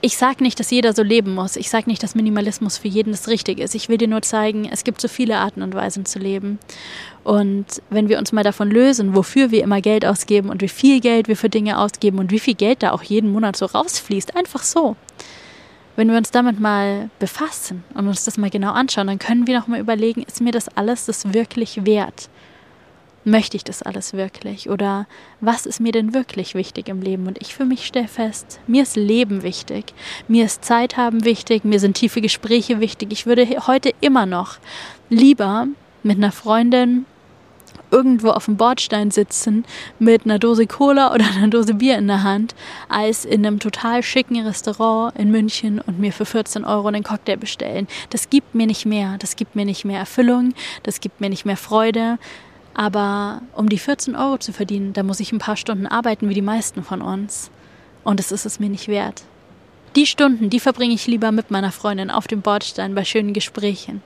[0.00, 1.56] Ich sage nicht, dass jeder so leben muss.
[1.56, 3.74] Ich sage nicht, dass Minimalismus für jeden das Richtige ist.
[3.74, 6.58] Ich will dir nur zeigen, es gibt so viele Arten und Weisen zu leben.
[7.22, 11.00] Und wenn wir uns mal davon lösen, wofür wir immer Geld ausgeben und wie viel
[11.00, 14.36] Geld wir für Dinge ausgeben und wie viel Geld da auch jeden Monat so rausfließt,
[14.36, 14.96] einfach so,
[15.96, 19.58] wenn wir uns damit mal befassen und uns das mal genau anschauen, dann können wir
[19.58, 22.28] noch mal überlegen, ist mir das alles das wirklich wert?
[23.26, 24.68] Möchte ich das alles wirklich?
[24.68, 25.06] Oder
[25.40, 27.26] was ist mir denn wirklich wichtig im Leben?
[27.26, 29.94] Und ich für mich stelle fest, mir ist Leben wichtig.
[30.28, 31.64] Mir ist Zeit haben wichtig.
[31.64, 33.12] Mir sind tiefe Gespräche wichtig.
[33.12, 34.58] Ich würde heute immer noch
[35.08, 35.68] lieber
[36.02, 37.06] mit einer Freundin
[37.94, 39.64] irgendwo auf dem Bordstein sitzen
[40.00, 42.56] mit einer Dose Cola oder einer Dose Bier in der Hand,
[42.88, 47.36] als in einem total schicken Restaurant in München und mir für 14 Euro einen Cocktail
[47.36, 47.86] bestellen.
[48.10, 49.16] Das gibt mir nicht mehr.
[49.20, 50.54] Das gibt mir nicht mehr Erfüllung.
[50.82, 52.18] Das gibt mir nicht mehr Freude.
[52.74, 56.34] Aber um die 14 Euro zu verdienen, da muss ich ein paar Stunden arbeiten wie
[56.34, 57.52] die meisten von uns.
[58.02, 59.22] Und das ist es mir nicht wert.
[59.94, 64.02] Die Stunden, die verbringe ich lieber mit meiner Freundin auf dem Bordstein bei schönen Gesprächen.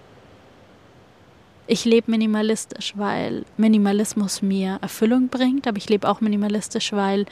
[1.70, 7.26] Ich lebe minimalistisch, weil Minimalismus mir Erfüllung bringt, aber ich lebe auch minimalistisch, weil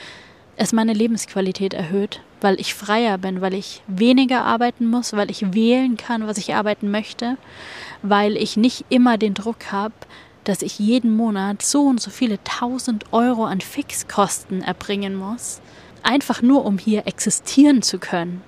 [0.56, 5.54] es meine Lebensqualität erhöht, weil ich freier bin, weil ich weniger arbeiten muss, weil ich
[5.54, 7.38] wählen kann, was ich arbeiten möchte,
[8.02, 9.94] weil ich nicht immer den Druck habe,
[10.44, 15.62] dass ich jeden Monat so und so viele tausend Euro an Fixkosten erbringen muss,
[16.02, 18.42] einfach nur um hier existieren zu können.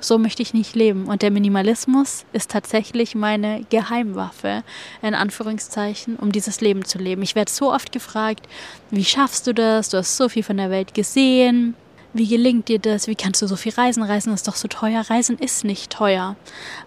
[0.00, 1.06] So möchte ich nicht leben.
[1.06, 4.62] Und der Minimalismus ist tatsächlich meine Geheimwaffe,
[5.02, 7.22] in Anführungszeichen, um dieses Leben zu leben.
[7.22, 8.46] Ich werde so oft gefragt,
[8.90, 9.88] wie schaffst du das?
[9.88, 11.74] Du hast so viel von der Welt gesehen.
[12.12, 13.08] Wie gelingt dir das?
[13.08, 14.02] Wie kannst du so viel reisen?
[14.02, 15.02] Reisen ist doch so teuer.
[15.10, 16.36] Reisen ist nicht teuer.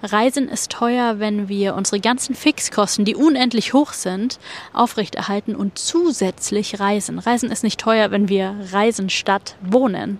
[0.02, 4.40] Reisen ist teuer, wenn wir unsere ganzen Fixkosten, die unendlich hoch sind,
[4.74, 7.20] aufrechterhalten und zusätzlich reisen.
[7.20, 10.20] Reisen ist nicht teuer, wenn wir reisen statt wohnen.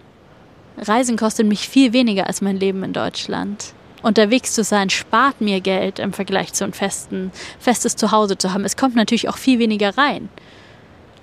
[0.82, 3.74] Reisen kostet mich viel weniger als mein Leben in Deutschland.
[4.02, 8.64] Unterwegs zu sein spart mir Geld im Vergleich zu einem festen, festes Zuhause zu haben.
[8.64, 10.30] Es kommt natürlich auch viel weniger rein.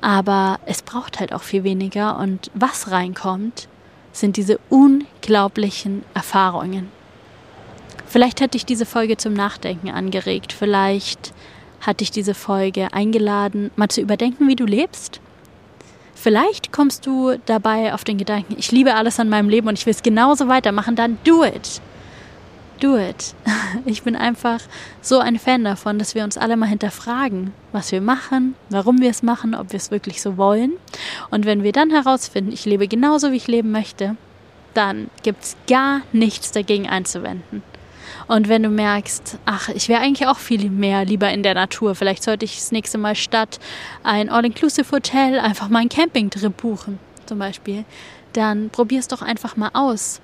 [0.02, 3.68] Aber es braucht halt auch viel weniger und was reinkommt,
[4.12, 6.90] sind diese unglaublichen Erfahrungen.
[8.06, 10.52] Vielleicht hat dich diese Folge zum Nachdenken angeregt.
[10.52, 11.32] Vielleicht
[11.80, 15.20] hat dich diese Folge eingeladen, mal zu überdenken, wie du lebst
[16.16, 19.84] Vielleicht kommst du dabei auf den Gedanken, ich liebe alles an meinem Leben und ich
[19.84, 21.80] will es genauso weitermachen, dann do it.
[22.80, 23.34] Do it.
[23.84, 24.60] Ich bin einfach
[25.02, 29.10] so ein Fan davon, dass wir uns alle mal hinterfragen, was wir machen, warum wir
[29.10, 30.72] es machen, ob wir es wirklich so wollen.
[31.30, 34.16] Und wenn wir dann herausfinden, ich lebe genauso, wie ich leben möchte,
[34.72, 37.62] dann gibt es gar nichts dagegen einzuwenden.
[38.28, 41.94] Und wenn du merkst, ach, ich wäre eigentlich auch viel mehr lieber in der Natur,
[41.94, 43.60] vielleicht sollte ich das nächste Mal statt
[44.02, 47.84] ein All-Inclusive-Hotel einfach mal einen Campingtrip buchen, zum Beispiel,
[48.32, 50.20] dann probier es doch einfach mal aus.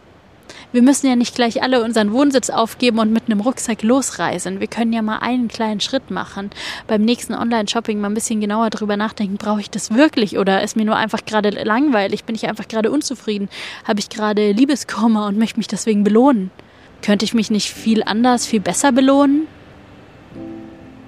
[0.72, 4.60] Wir müssen ja nicht gleich alle unseren Wohnsitz aufgeben und mit einem Rucksack losreisen.
[4.60, 6.50] Wir können ja mal einen kleinen Schritt machen.
[6.86, 10.76] Beim nächsten Online-Shopping mal ein bisschen genauer drüber nachdenken, brauche ich das wirklich oder ist
[10.76, 12.24] mir nur einfach gerade langweilig?
[12.24, 13.48] Bin ich einfach gerade unzufrieden?
[13.84, 16.50] Habe ich gerade Liebeskummer und möchte mich deswegen belohnen?
[17.02, 19.48] Könnte ich mich nicht viel anders, viel besser belohnen?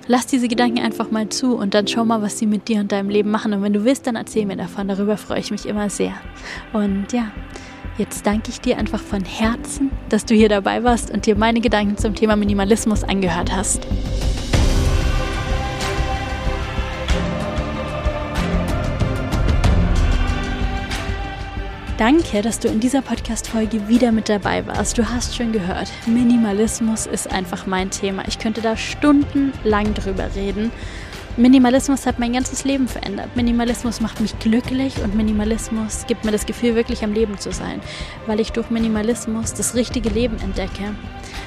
[0.07, 2.93] Lass diese Gedanken einfach mal zu und dann schau mal, was sie mit dir und
[2.93, 3.55] deinem Leben machen.
[3.55, 4.89] Und wenn du willst, dann erzähl mir davon.
[4.89, 6.13] Darüber freue ich mich immer sehr.
[6.75, 7.31] Und ja,
[7.97, 11.61] jetzt danke ich dir einfach von Herzen, dass du hier dabei warst und dir meine
[11.61, 13.87] Gedanken zum Thema Minimalismus angehört hast.
[21.97, 24.99] Danke, dass du in dieser Podcast-Folge wieder mit dabei warst.
[24.99, 28.25] Du hast schon gehört, Minimalismus ist einfach mein Thema.
[28.27, 30.73] Ich könnte da stundenlang drüber reden.
[31.37, 33.37] Minimalismus hat mein ganzes Leben verändert.
[33.37, 37.81] Minimalismus macht mich glücklich und Minimalismus gibt mir das Gefühl, wirklich am Leben zu sein,
[38.27, 40.97] weil ich durch Minimalismus das richtige Leben entdecke.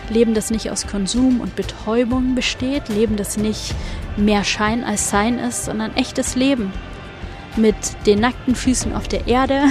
[0.09, 3.75] Leben, das nicht aus Konsum und Betäubung besteht, Leben, das nicht
[4.15, 6.71] mehr Schein als Sein ist, sondern echtes Leben.
[7.57, 7.75] Mit
[8.05, 9.63] den nackten Füßen auf der Erde,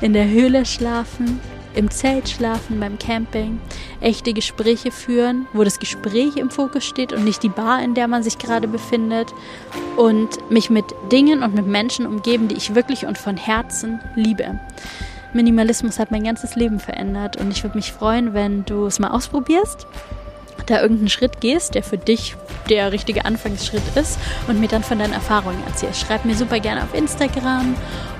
[0.00, 1.40] in der Höhle schlafen,
[1.74, 3.60] im Zelt schlafen, beim Camping,
[4.00, 8.08] echte Gespräche führen, wo das Gespräch im Fokus steht und nicht die Bar, in der
[8.08, 9.32] man sich gerade befindet
[9.96, 14.58] und mich mit Dingen und mit Menschen umgeben, die ich wirklich und von Herzen liebe.
[15.32, 19.10] Minimalismus hat mein ganzes Leben verändert und ich würde mich freuen, wenn du es mal
[19.10, 19.86] ausprobierst
[20.70, 22.36] da irgendeinen Schritt gehst, der für dich
[22.68, 26.00] der richtige Anfangsschritt ist und mir dann von deinen Erfahrungen erzählst.
[26.00, 27.74] Schreib mir super gerne auf Instagram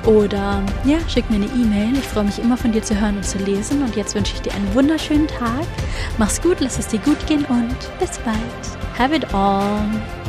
[0.05, 1.95] oder ja, schick mir eine E-Mail.
[1.95, 3.83] Ich freue mich immer von dir zu hören und zu lesen.
[3.83, 5.67] Und jetzt wünsche ich dir einen wunderschönen Tag.
[6.19, 8.37] Mach's gut, lass es dir gut gehen und bis bald.
[8.99, 10.20] Have it all.